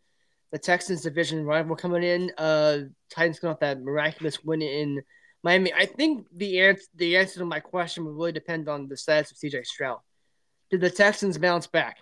[0.51, 2.31] the Texans division rival coming in.
[2.37, 2.79] Uh,
[3.09, 5.01] Titans coming off that miraculous win in
[5.43, 5.73] Miami.
[5.73, 9.31] I think the answer the answer to my question would really depend on the status
[9.31, 9.99] of CJ Stroud.
[10.69, 11.97] Did the Texans bounce back?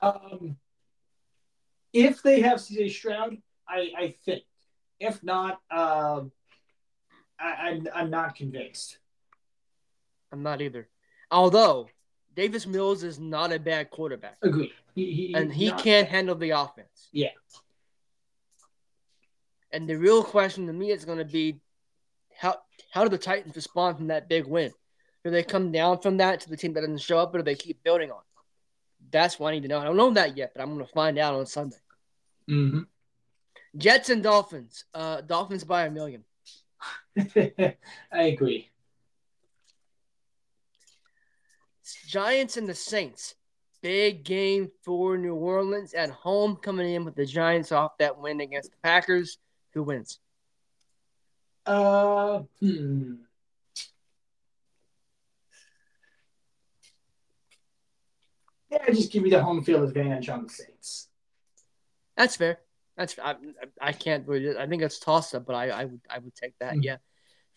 [0.00, 0.56] Um,
[1.94, 4.42] if they have CJ Stroud, I, I think.
[5.00, 6.32] If not, um,
[7.38, 8.98] I, I'm, I'm not convinced.
[10.32, 10.88] I'm not either.
[11.30, 11.88] Although
[12.34, 14.72] Davis Mills is not a bad quarterback, Agree.
[14.94, 17.08] He, he, and he can't handle the offense.
[17.12, 17.30] Yeah.
[19.72, 21.60] And the real question to me is going to be
[22.36, 22.56] how
[22.90, 24.72] how do the Titans respond from that big win?
[25.24, 27.44] Do they come down from that to the team that doesn't show up, or do
[27.44, 28.18] they keep building on?
[28.18, 29.10] it?
[29.10, 29.80] That's what I need to know.
[29.80, 31.76] I don't know that yet, but I'm going to find out on Sunday.
[32.48, 32.86] Mhm.
[33.76, 34.84] Jets and Dolphins.
[34.94, 36.24] Uh, Dolphins by a million.
[37.36, 37.76] I
[38.12, 38.70] agree.
[42.06, 43.34] Giants and the Saints.
[43.82, 48.40] Big game for New Orleans at home, coming in with the Giants off that win
[48.40, 49.38] against the Packers.
[49.74, 50.20] Who wins?
[51.66, 53.14] Uh, hmm.
[58.70, 61.08] Yeah, just give me the home field advantage on the Saints.
[62.16, 62.58] That's fair.
[62.96, 63.34] That's I,
[63.80, 64.56] I can't really.
[64.56, 66.74] I think it's toss up, but I, I would I would take that.
[66.74, 66.84] Mm.
[66.84, 66.96] Yeah.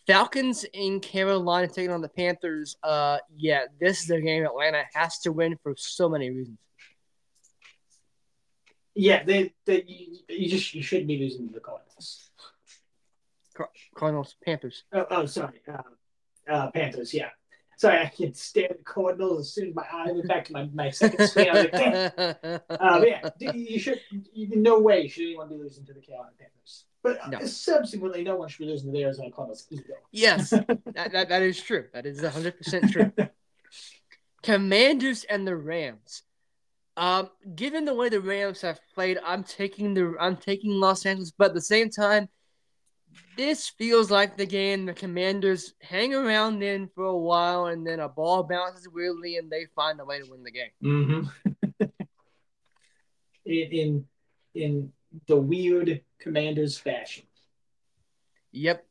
[0.06, 2.76] Falcons in Carolina taking on the Panthers.
[2.82, 6.58] Uh, yeah, this is a game Atlanta has to win for so many reasons.
[8.94, 12.30] Yeah, they, they you, you just you shouldn't be losing to the Cardinals.
[13.94, 14.84] Cardinals, Panthers.
[14.92, 17.12] Oh, oh sorry, uh, uh, Panthers.
[17.12, 17.28] Yeah,
[17.78, 20.52] sorry, I can stare at the Cardinals as soon as my eye went back to
[20.52, 21.48] my, my second screen.
[21.48, 22.60] I was like, damn.
[22.70, 24.00] Uh, but yeah, you should.
[24.32, 26.84] You, no way should anyone be losing to the Carolina Panthers.
[27.02, 27.46] But uh, No.
[27.46, 29.94] subsequently, no one should be losing to the Arizona Cardinals either.
[30.12, 31.86] yes, that, that, that is true.
[31.94, 33.12] That is 100% true.
[34.42, 36.22] Commanders and the Rams.
[36.96, 41.32] Um, given the way the Rams have played, I'm taking the I'm taking Los Angeles,
[41.36, 42.28] but at the same time,
[43.36, 48.00] this feels like the game the Commanders hang around in for a while, and then
[48.00, 50.70] a ball bounces weirdly, and they find a way to win the game.
[50.82, 51.84] Mm-hmm.
[53.44, 54.04] in,
[54.54, 54.92] in
[55.26, 57.24] the weird Commanders fashion.
[58.52, 58.84] Yep.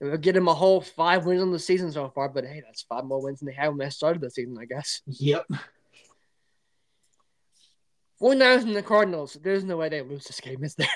[0.00, 2.82] It'll get them a whole five wins on the season so far, but hey, that's
[2.82, 5.02] five more wins than they had when they started the season, I guess.
[5.06, 5.46] Yep.
[8.20, 9.36] 49ers and the Cardinals.
[9.42, 10.88] There's no way they lose this game, is there?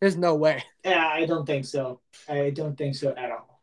[0.00, 0.64] There's no way.
[0.84, 2.00] Yeah, I don't think so.
[2.28, 3.60] I don't think so at all.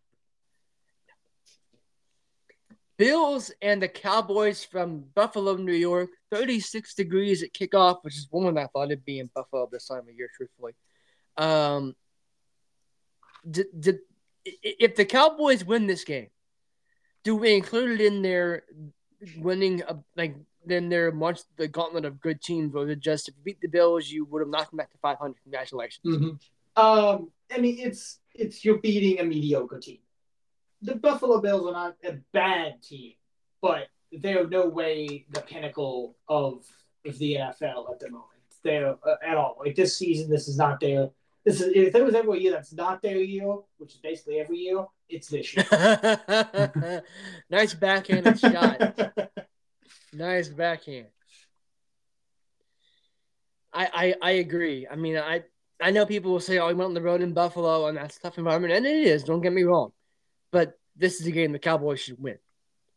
[2.98, 6.10] Bills and the Cowboys from Buffalo, New York.
[6.32, 9.88] 36 degrees at kickoff, which is warmer than I thought it'd be in Buffalo this
[9.88, 10.74] time of year, truthfully.
[11.38, 11.96] Um,
[13.50, 14.00] did, did,
[14.44, 16.28] if the Cowboys win this game,
[17.24, 18.64] do we include it in their
[19.38, 20.36] winning, uh, like,
[20.68, 23.68] then their much the gauntlet of good teams, or is just if you beat the
[23.68, 25.36] Bills, you would have knocked them back to 500?
[25.44, 26.06] Congratulations.
[26.06, 26.82] Mm-hmm.
[26.82, 30.00] Um, I mean, it's it's you're beating a mediocre team.
[30.82, 33.14] The Buffalo Bills are not a bad team,
[33.62, 36.66] but they're no way the pinnacle of
[37.06, 38.32] of the NFL at the moment.
[38.64, 40.30] They're uh, at all like this season.
[40.30, 41.10] This is not their.
[41.46, 44.40] This is if there was ever a year that's not their year, which is basically
[44.40, 45.66] every year, it's this year.
[47.50, 49.14] nice backhanded shot.
[50.14, 51.08] Nice backhand.
[53.74, 54.88] I, I I agree.
[54.90, 55.44] I mean, I
[55.82, 58.18] I know people will say, "Oh, we went on the road in Buffalo, and that's
[58.18, 59.24] a tough environment," and it is.
[59.24, 59.92] Don't get me wrong,
[60.52, 62.40] but this is a game the Cowboys should win.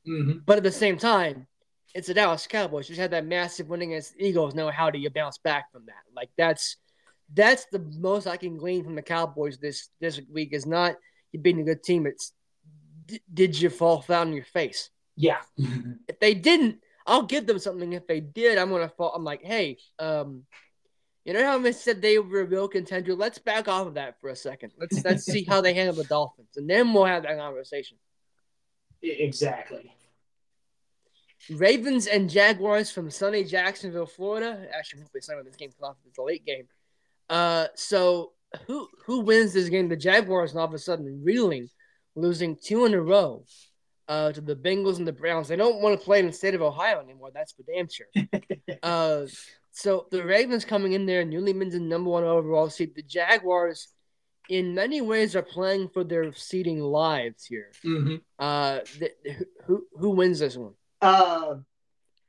[0.07, 0.45] Mhm.
[0.47, 1.49] But at the same time,
[1.95, 2.87] it's the Dallas Cowboys.
[2.87, 4.55] Just had that massive win against the Eagles.
[4.55, 6.05] Now, how do you bounce back from that?
[6.15, 6.77] Like that's
[7.35, 10.53] that's the most I can glean from the Cowboys this this week.
[10.53, 10.97] Is not
[11.33, 12.07] you beating a good team.
[12.07, 12.33] It's
[13.33, 14.91] did you fall flat on your face?
[15.19, 15.41] Yeah.
[16.09, 17.93] If they didn't, I'll give them something.
[17.93, 19.13] If they did, I'm gonna fall.
[19.15, 20.45] I'm like, hey, um,
[21.25, 23.15] you know how I said they were a real contender?
[23.15, 24.73] Let's back off of that for a second.
[24.79, 27.99] Let's let's see how they handle the Dolphins, and then we'll have that conversation.
[29.03, 29.93] Exactly.
[31.51, 34.67] Ravens and Jaguars from sunny Jacksonville, Florida.
[34.77, 35.97] Actually, hopefully sunny when this game comes off.
[36.07, 36.67] It's a late game.
[37.29, 38.33] Uh, so
[38.67, 39.89] who who wins this game?
[39.89, 41.69] The Jaguars, and all of a sudden reeling,
[42.17, 43.45] losing two in a row.
[44.09, 45.49] Uh, to the Bengals and the Browns.
[45.49, 47.31] They don't want to play in the state of Ohio anymore.
[47.33, 48.07] That's for damn sure.
[48.83, 49.27] Uh,
[49.73, 52.95] so the Ravens coming in there, newly minted number one overall seed.
[52.95, 53.89] The Jaguars
[54.49, 57.71] in many ways are playing for their seeding lives here.
[57.85, 58.17] Mm-hmm.
[58.39, 59.17] Uh, th-
[59.67, 60.75] who who wins this one?
[61.01, 61.57] Uh,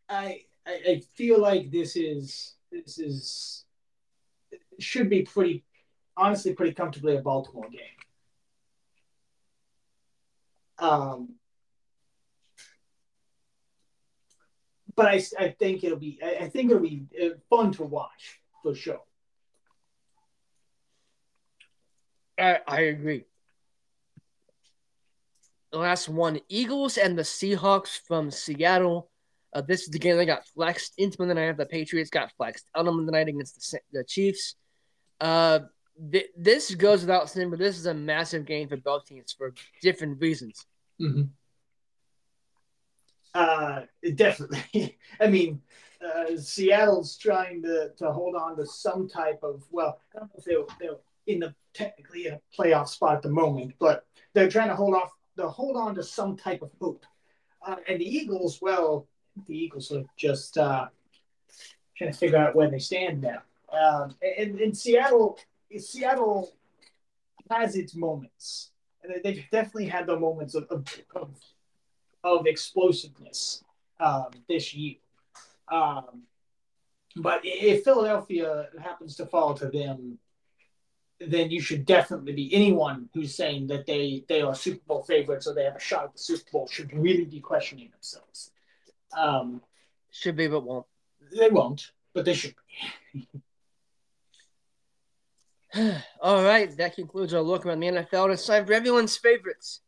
[0.08, 3.66] I, I I feel like this is this is
[4.80, 5.64] should be pretty
[6.16, 7.82] honestly pretty comfortably a Baltimore game.
[10.78, 11.36] Um,
[14.96, 18.40] but I, I think it'll be I, I think it'll be uh, fun to watch
[18.64, 19.02] for sure.
[22.38, 23.26] I, I agree.
[25.72, 29.10] The last one, Eagles and the Seahawks from Seattle.
[29.54, 31.58] Uh, this is the game that got flexed into Monday night.
[31.58, 34.56] The Patriots got flexed out on Monday night against the, the Chiefs.
[35.20, 35.60] Uh,
[36.12, 39.54] th- this goes without saying, but this is a massive game for both teams for
[39.82, 40.66] different reasons.
[41.02, 41.24] Mm-hmm.
[43.34, 43.82] Uh,
[44.16, 44.98] definitely.
[45.20, 45.62] I mean,
[46.04, 50.36] uh, Seattle's trying to, to hold on to some type of well, I don't know
[50.38, 54.70] if they're, they're in the technically a playoff spot at the moment, but they're trying
[54.70, 57.06] to hold off to hold on to some type of hope.
[57.66, 59.08] Uh, and the Eagles, well,
[59.48, 60.88] the Eagles are just uh,
[61.98, 63.42] trying to figure out where they stand now.
[63.72, 65.38] Um, and, and Seattle,
[65.78, 66.54] Seattle
[67.50, 68.72] has its moments.
[69.04, 71.30] And they've definitely had the moments of, of, of,
[72.24, 73.63] of explosiveness
[73.99, 74.95] um, this year.
[75.72, 76.24] Um,
[77.15, 80.20] but if Philadelphia happens to fall to them,
[81.20, 85.47] then you should definitely be anyone who's saying that they they are Super Bowl favorites
[85.47, 88.51] or they have a shot at the Super Bowl should really be questioning themselves.
[89.17, 89.61] Um,
[90.11, 90.86] should be, but won't.
[91.38, 92.55] They won't, but they should
[93.13, 93.28] be.
[96.22, 98.32] All right, that concludes our look around the NFL.
[98.34, 99.82] It's time for everyone's favorites.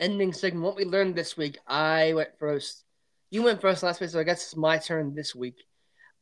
[0.00, 0.64] Ending segment.
[0.64, 1.58] What we learned this week.
[1.66, 2.84] I went first.
[3.30, 5.56] You went first last week, so I guess it's my turn this week.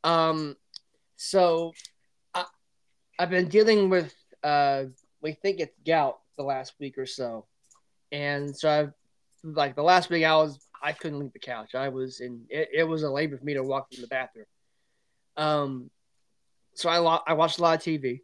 [0.03, 0.57] Um,
[1.17, 1.73] so
[2.35, 2.45] I,
[3.19, 4.85] I've been dealing with uh,
[5.23, 7.47] we think it's gout the last week or so,
[8.13, 8.93] and so I've
[9.43, 11.75] like the last week I was I couldn't leave the couch.
[11.75, 14.47] I was in it, it was a labor for me to walk in the bathroom.
[15.37, 15.91] Um,
[16.75, 18.21] so I I watched a lot of TV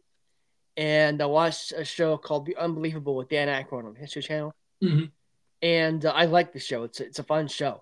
[0.77, 4.53] and I watched a show called The Unbelievable with Dan Aykroyd on History Channel.
[4.83, 5.05] Mm-hmm.
[5.63, 6.83] And uh, I like the show.
[6.83, 7.81] It's a, it's a fun show.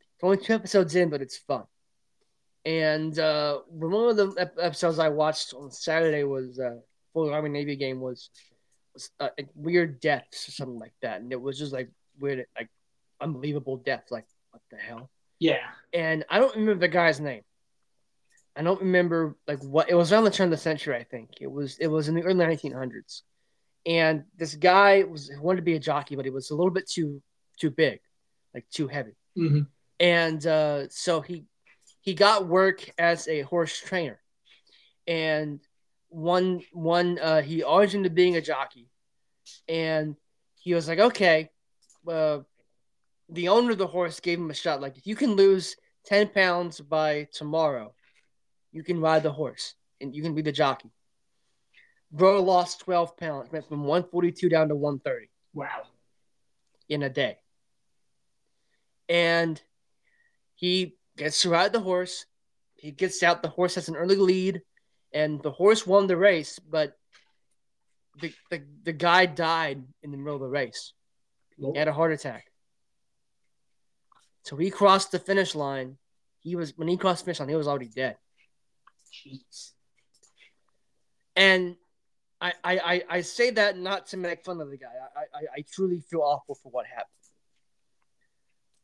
[0.00, 1.62] It's only two episodes in, but it's fun.
[2.64, 6.80] And uh, one of the episodes I watched on Saturday was uh,
[7.12, 8.28] for the Army Navy game was,
[8.92, 12.68] was uh, weird deaths or something like that, and it was just like weird, like
[13.20, 14.04] unbelievable death.
[14.10, 15.10] Like what the hell?
[15.38, 15.66] Yeah.
[15.92, 17.42] And I don't remember the guy's name.
[18.54, 20.96] I don't remember like what it was around the turn of the century.
[20.96, 23.22] I think it was it was in the early 1900s,
[23.86, 26.88] and this guy was wanted to be a jockey, but he was a little bit
[26.88, 27.22] too
[27.58, 28.00] too big,
[28.54, 29.62] like too heavy, mm-hmm.
[30.00, 31.44] and uh, so he
[32.00, 34.20] he got work as a horse trainer,
[35.06, 35.60] and
[36.08, 38.88] one one uh, he auditioned into being a jockey,
[39.68, 40.16] and
[40.60, 41.50] he was like, okay,
[42.08, 42.38] uh,
[43.28, 44.80] the owner of the horse gave him a shot.
[44.80, 47.94] Like if you can lose ten pounds by tomorrow
[48.72, 50.90] you can ride the horse and you can be the jockey.
[52.12, 55.28] Bro lost 12 pounds, went from 142 down to 130.
[55.54, 55.82] Wow.
[56.88, 57.38] In a day.
[59.08, 59.60] And
[60.54, 62.26] he gets to ride the horse.
[62.76, 63.42] He gets out.
[63.42, 64.62] The horse has an early lead,
[65.12, 66.96] and the horse won the race, but
[68.20, 70.92] the, the, the guy died in the middle of the race.
[71.56, 72.46] He had a heart attack.
[74.44, 75.96] So he crossed the finish line.
[76.40, 78.16] He was when he crossed the finish line, he was already dead.
[79.12, 79.70] Jeez.
[81.36, 81.76] And
[82.42, 84.88] I, I, I say that not to make fun of the guy.
[85.16, 87.06] I, I, I truly feel awful for what happened.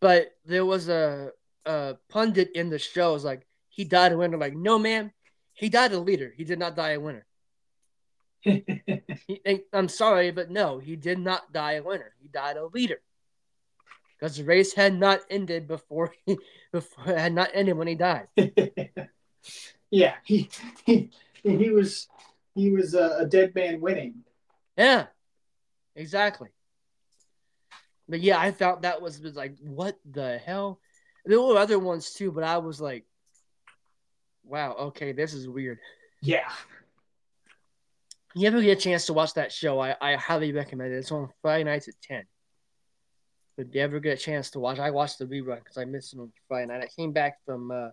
[0.00, 1.32] But there was a,
[1.66, 4.38] a pundit in the show was like, he died a winner.
[4.38, 5.12] Like, no, man,
[5.54, 6.32] he died a leader.
[6.36, 7.26] He did not die a winner.
[8.42, 9.40] he,
[9.72, 12.12] I'm sorry, but no, he did not die a winner.
[12.22, 13.00] He died a leader
[14.18, 16.38] because the race had not ended before he
[16.72, 18.28] before had not ended when he died.
[19.90, 20.50] Yeah, he
[20.84, 21.10] he
[21.42, 22.08] he was
[22.58, 24.14] he was a, a dead man winning.
[24.76, 25.06] Yeah,
[25.94, 26.48] exactly.
[28.08, 30.80] But yeah, I thought that was, was like, what the hell?
[31.24, 33.04] There were other ones too, but I was like,
[34.44, 35.78] wow, okay, this is weird.
[36.22, 36.48] Yeah.
[38.34, 39.78] You ever get a chance to watch that show?
[39.78, 40.98] I, I highly recommend it.
[40.98, 42.24] It's on Friday nights at 10.
[43.56, 45.84] But if you ever get a chance to watch, I watched the rerun because I
[45.84, 46.82] missed it on Friday night.
[46.82, 47.88] I came back from uh,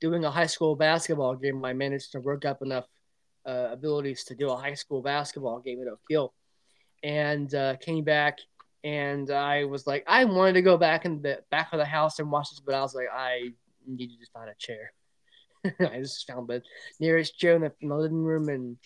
[0.00, 2.86] doing a high school basketball game, I managed to work up enough
[3.48, 6.34] uh, abilities to do a high school basketball game at Oak Hill,
[7.02, 8.38] and uh, came back.
[8.84, 12.18] And I was like, I wanted to go back in the back of the house
[12.18, 13.50] and watch this, but I was like, I
[13.86, 14.92] need to just find a chair.
[15.80, 16.62] I just found the
[17.00, 18.76] nearest chair in the, in the living room, and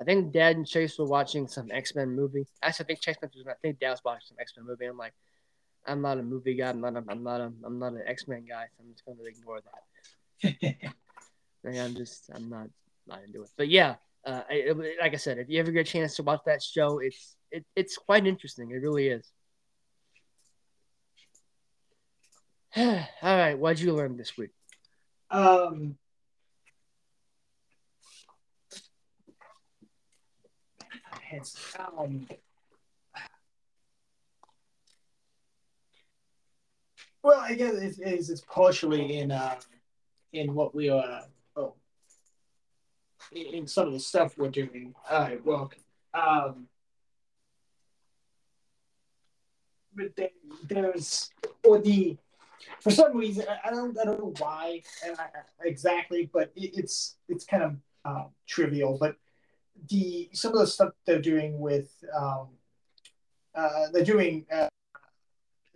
[0.00, 2.46] I think Dad and Chase were watching some X Men movie.
[2.62, 3.30] Actually, I think Chase was.
[3.48, 4.86] I think Dad was watching some X Men movie.
[4.86, 5.14] I'm like,
[5.86, 6.68] I'm not a movie guy.
[6.68, 6.94] I'm not.
[6.94, 7.40] A, I'm not.
[7.40, 8.66] A, I'm not an X Men guy.
[8.76, 10.92] So I'm just going to ignore that.
[11.66, 12.30] I'm just.
[12.34, 12.68] I'm not.
[13.06, 13.50] Not into it.
[13.56, 13.94] But yeah,
[14.28, 16.98] uh, it, like I said, if you ever get a chance to watch that show,
[16.98, 18.70] it's it, it's quite interesting.
[18.70, 19.26] It really is.
[22.76, 24.50] All right, what'd you learn this week?
[25.30, 25.96] Um,
[31.78, 32.26] um,
[37.22, 39.56] well, I guess it's, it's, it's partially in uh,
[40.34, 41.22] in what we are.
[43.32, 44.94] In some of the stuff we're doing.
[45.10, 45.70] All right, well,
[46.14, 46.66] um,
[49.94, 50.30] but there,
[50.68, 51.30] there's
[51.64, 52.16] or the
[52.80, 54.82] for some reason I don't I don't know why
[55.62, 58.96] exactly, but it, it's it's kind of uh, trivial.
[58.98, 59.16] But
[59.88, 62.48] the some of the stuff they're doing with um,
[63.54, 64.68] uh, they're doing uh,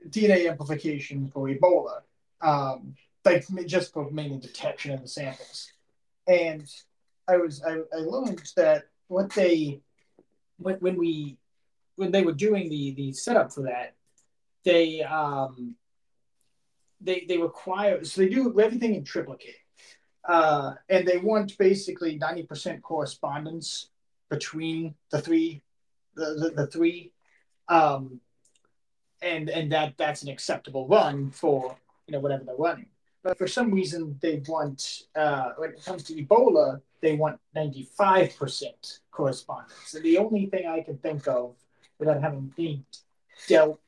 [0.09, 2.03] DNA amplification for Ebola,
[2.41, 5.73] um, like just for mainly detection in the samples.
[6.27, 6.65] And
[7.33, 9.81] I was I, I learned that what they
[10.59, 11.39] when, when we
[11.97, 13.95] when they were doing the the setup for that,
[14.65, 15.77] they um
[17.01, 19.57] they they require so they do everything in triplicate.
[20.25, 23.89] Uh, and they want basically 90% correspondence
[24.31, 25.63] between the three
[26.15, 27.11] the, the, the three
[27.69, 28.21] um,
[29.21, 31.77] and and that that's an acceptable run for
[32.07, 32.87] you know whatever they're running
[33.25, 39.01] but for some reason they want uh, when it comes to ebola they want 95%
[39.11, 39.95] correspondence.
[39.95, 41.55] And the only thing i can think of
[41.99, 42.85] without having been
[43.49, 43.79] del-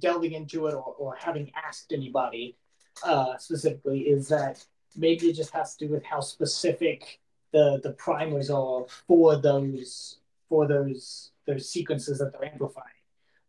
[0.00, 2.56] delving into it or, or having asked anybody
[3.04, 4.64] uh, specifically is that
[4.96, 7.20] maybe it just has to do with how specific
[7.52, 10.18] the the primers are for those
[10.48, 12.86] for those those sequences that they're amplifying,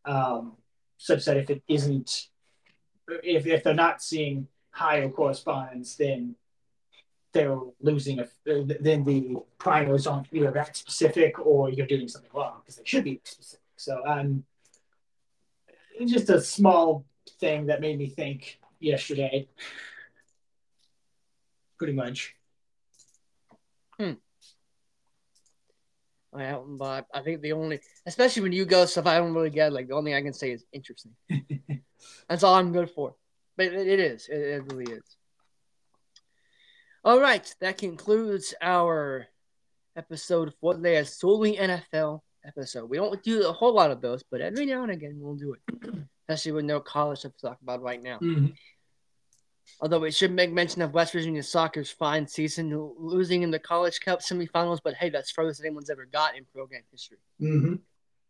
[0.06, 0.54] um,
[0.98, 2.30] such that if it isn't
[3.24, 6.36] if if they're not seeing higher correspondence, then
[7.34, 12.62] they're losing a then the primers aren't either that specific or you're doing something wrong
[12.62, 13.64] because they should be specific.
[13.78, 14.44] So um,
[16.06, 17.06] just a small
[17.40, 19.48] thing that made me think yesterday.
[21.78, 22.36] Pretty much.
[24.00, 24.14] Hmm.
[26.32, 29.74] Well, but I think the only, especially when you go stuff I don't really get,
[29.74, 31.14] like the only thing I can say is interesting.
[32.30, 33.16] That's all I'm good for.
[33.58, 34.28] But it, it is.
[34.30, 35.18] It, it really is.
[37.04, 39.26] All right, that concludes our
[39.96, 42.92] episode for today, a solely NFL episode.
[42.92, 45.54] We don't do a whole lot of those, but every now and again we'll do
[45.56, 45.62] it,
[46.30, 48.20] especially with no college to talk about right now.
[48.20, 48.48] Mm-hmm.
[49.80, 52.70] Although we should make mention of West Virginia soccer's fine season,
[53.00, 54.80] losing in the College Cup semifinals.
[54.84, 57.18] But hey, that's furthest anyone's ever got in program history.
[57.42, 57.76] Mm-hmm.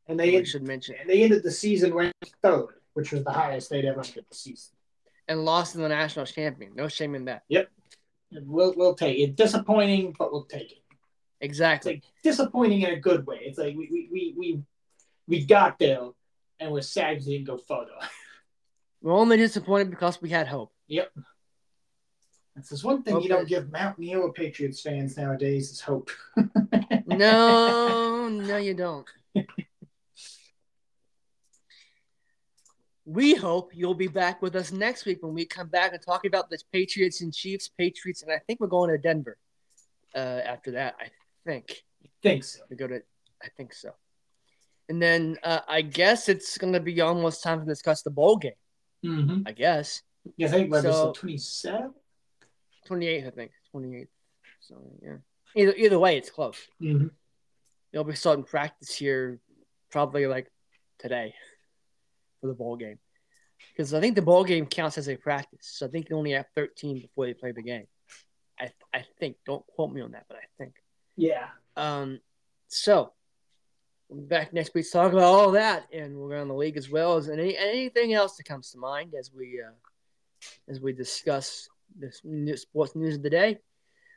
[0.08, 0.96] And they we should mention.
[1.00, 4.36] And they ended the season ranked third, which was the highest they'd ever ended the
[4.36, 4.76] season.
[5.28, 6.74] And lost in the national champion.
[6.74, 7.44] No shame in that.
[7.50, 7.70] Yep.
[8.32, 9.36] We'll we'll take it.
[9.36, 10.82] Disappointing, but we'll take it.
[11.42, 11.94] Exactly.
[11.94, 13.40] It's like disappointing in a good way.
[13.42, 14.62] It's like we we we we,
[15.28, 16.10] we got there
[16.60, 17.92] and we're sad we didn't go further.
[19.04, 20.72] We're only disappointed because we had hope.
[20.88, 21.12] Yep.
[22.56, 23.24] That's just one thing okay.
[23.24, 26.12] you don't give Mountaineer or Patriots fans nowadays is hope.
[27.08, 29.08] no, no, you don't.
[33.06, 36.26] we hope you'll be back with us next week when we come back and talk
[36.26, 39.38] about this Patriots and Chiefs, Patriots, and I think we're going to Denver
[40.16, 40.96] uh, after that.
[41.00, 41.08] I
[41.46, 41.84] think.
[42.04, 42.62] I think so.
[42.70, 43.02] We go to.
[43.44, 43.92] I think so.
[44.90, 48.38] And then uh, I guess it's going to be almost time to discuss the bowl
[48.38, 48.52] game.
[49.06, 49.44] Mm-hmm.
[49.48, 50.02] I guess.
[50.38, 51.94] Yeah, I think so, 27?
[52.88, 53.52] 28th, I think.
[53.74, 54.08] 28th.
[54.60, 55.16] So, yeah.
[55.56, 56.58] Either, either way, it's close.
[56.82, 57.08] Mm-hmm.
[57.92, 59.40] They'll be starting practice here
[59.90, 60.52] probably like
[61.00, 61.34] today
[62.42, 63.00] for the ball game.
[63.70, 65.60] Because I think the ball game counts as a practice.
[65.62, 67.86] So I think they only have 13 before they play the game.
[68.60, 69.38] I, I think.
[69.46, 70.74] Don't quote me on that, but I think.
[71.16, 71.48] Yeah.
[71.76, 72.20] Um.
[72.68, 73.14] So
[74.10, 76.90] we'll back next week to talk about all that, and we're on the league as
[76.90, 79.72] well as any anything else that comes to mind as we uh,
[80.70, 83.60] as we discuss this new sports news of the day.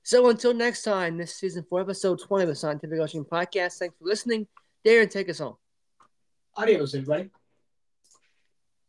[0.03, 3.79] So until next time, this season for episode 20 of the Scientific Coaching Podcast.
[3.79, 4.47] Thanks for listening.
[4.85, 5.57] Darren, take us home.
[6.57, 7.31] Adios, everybody.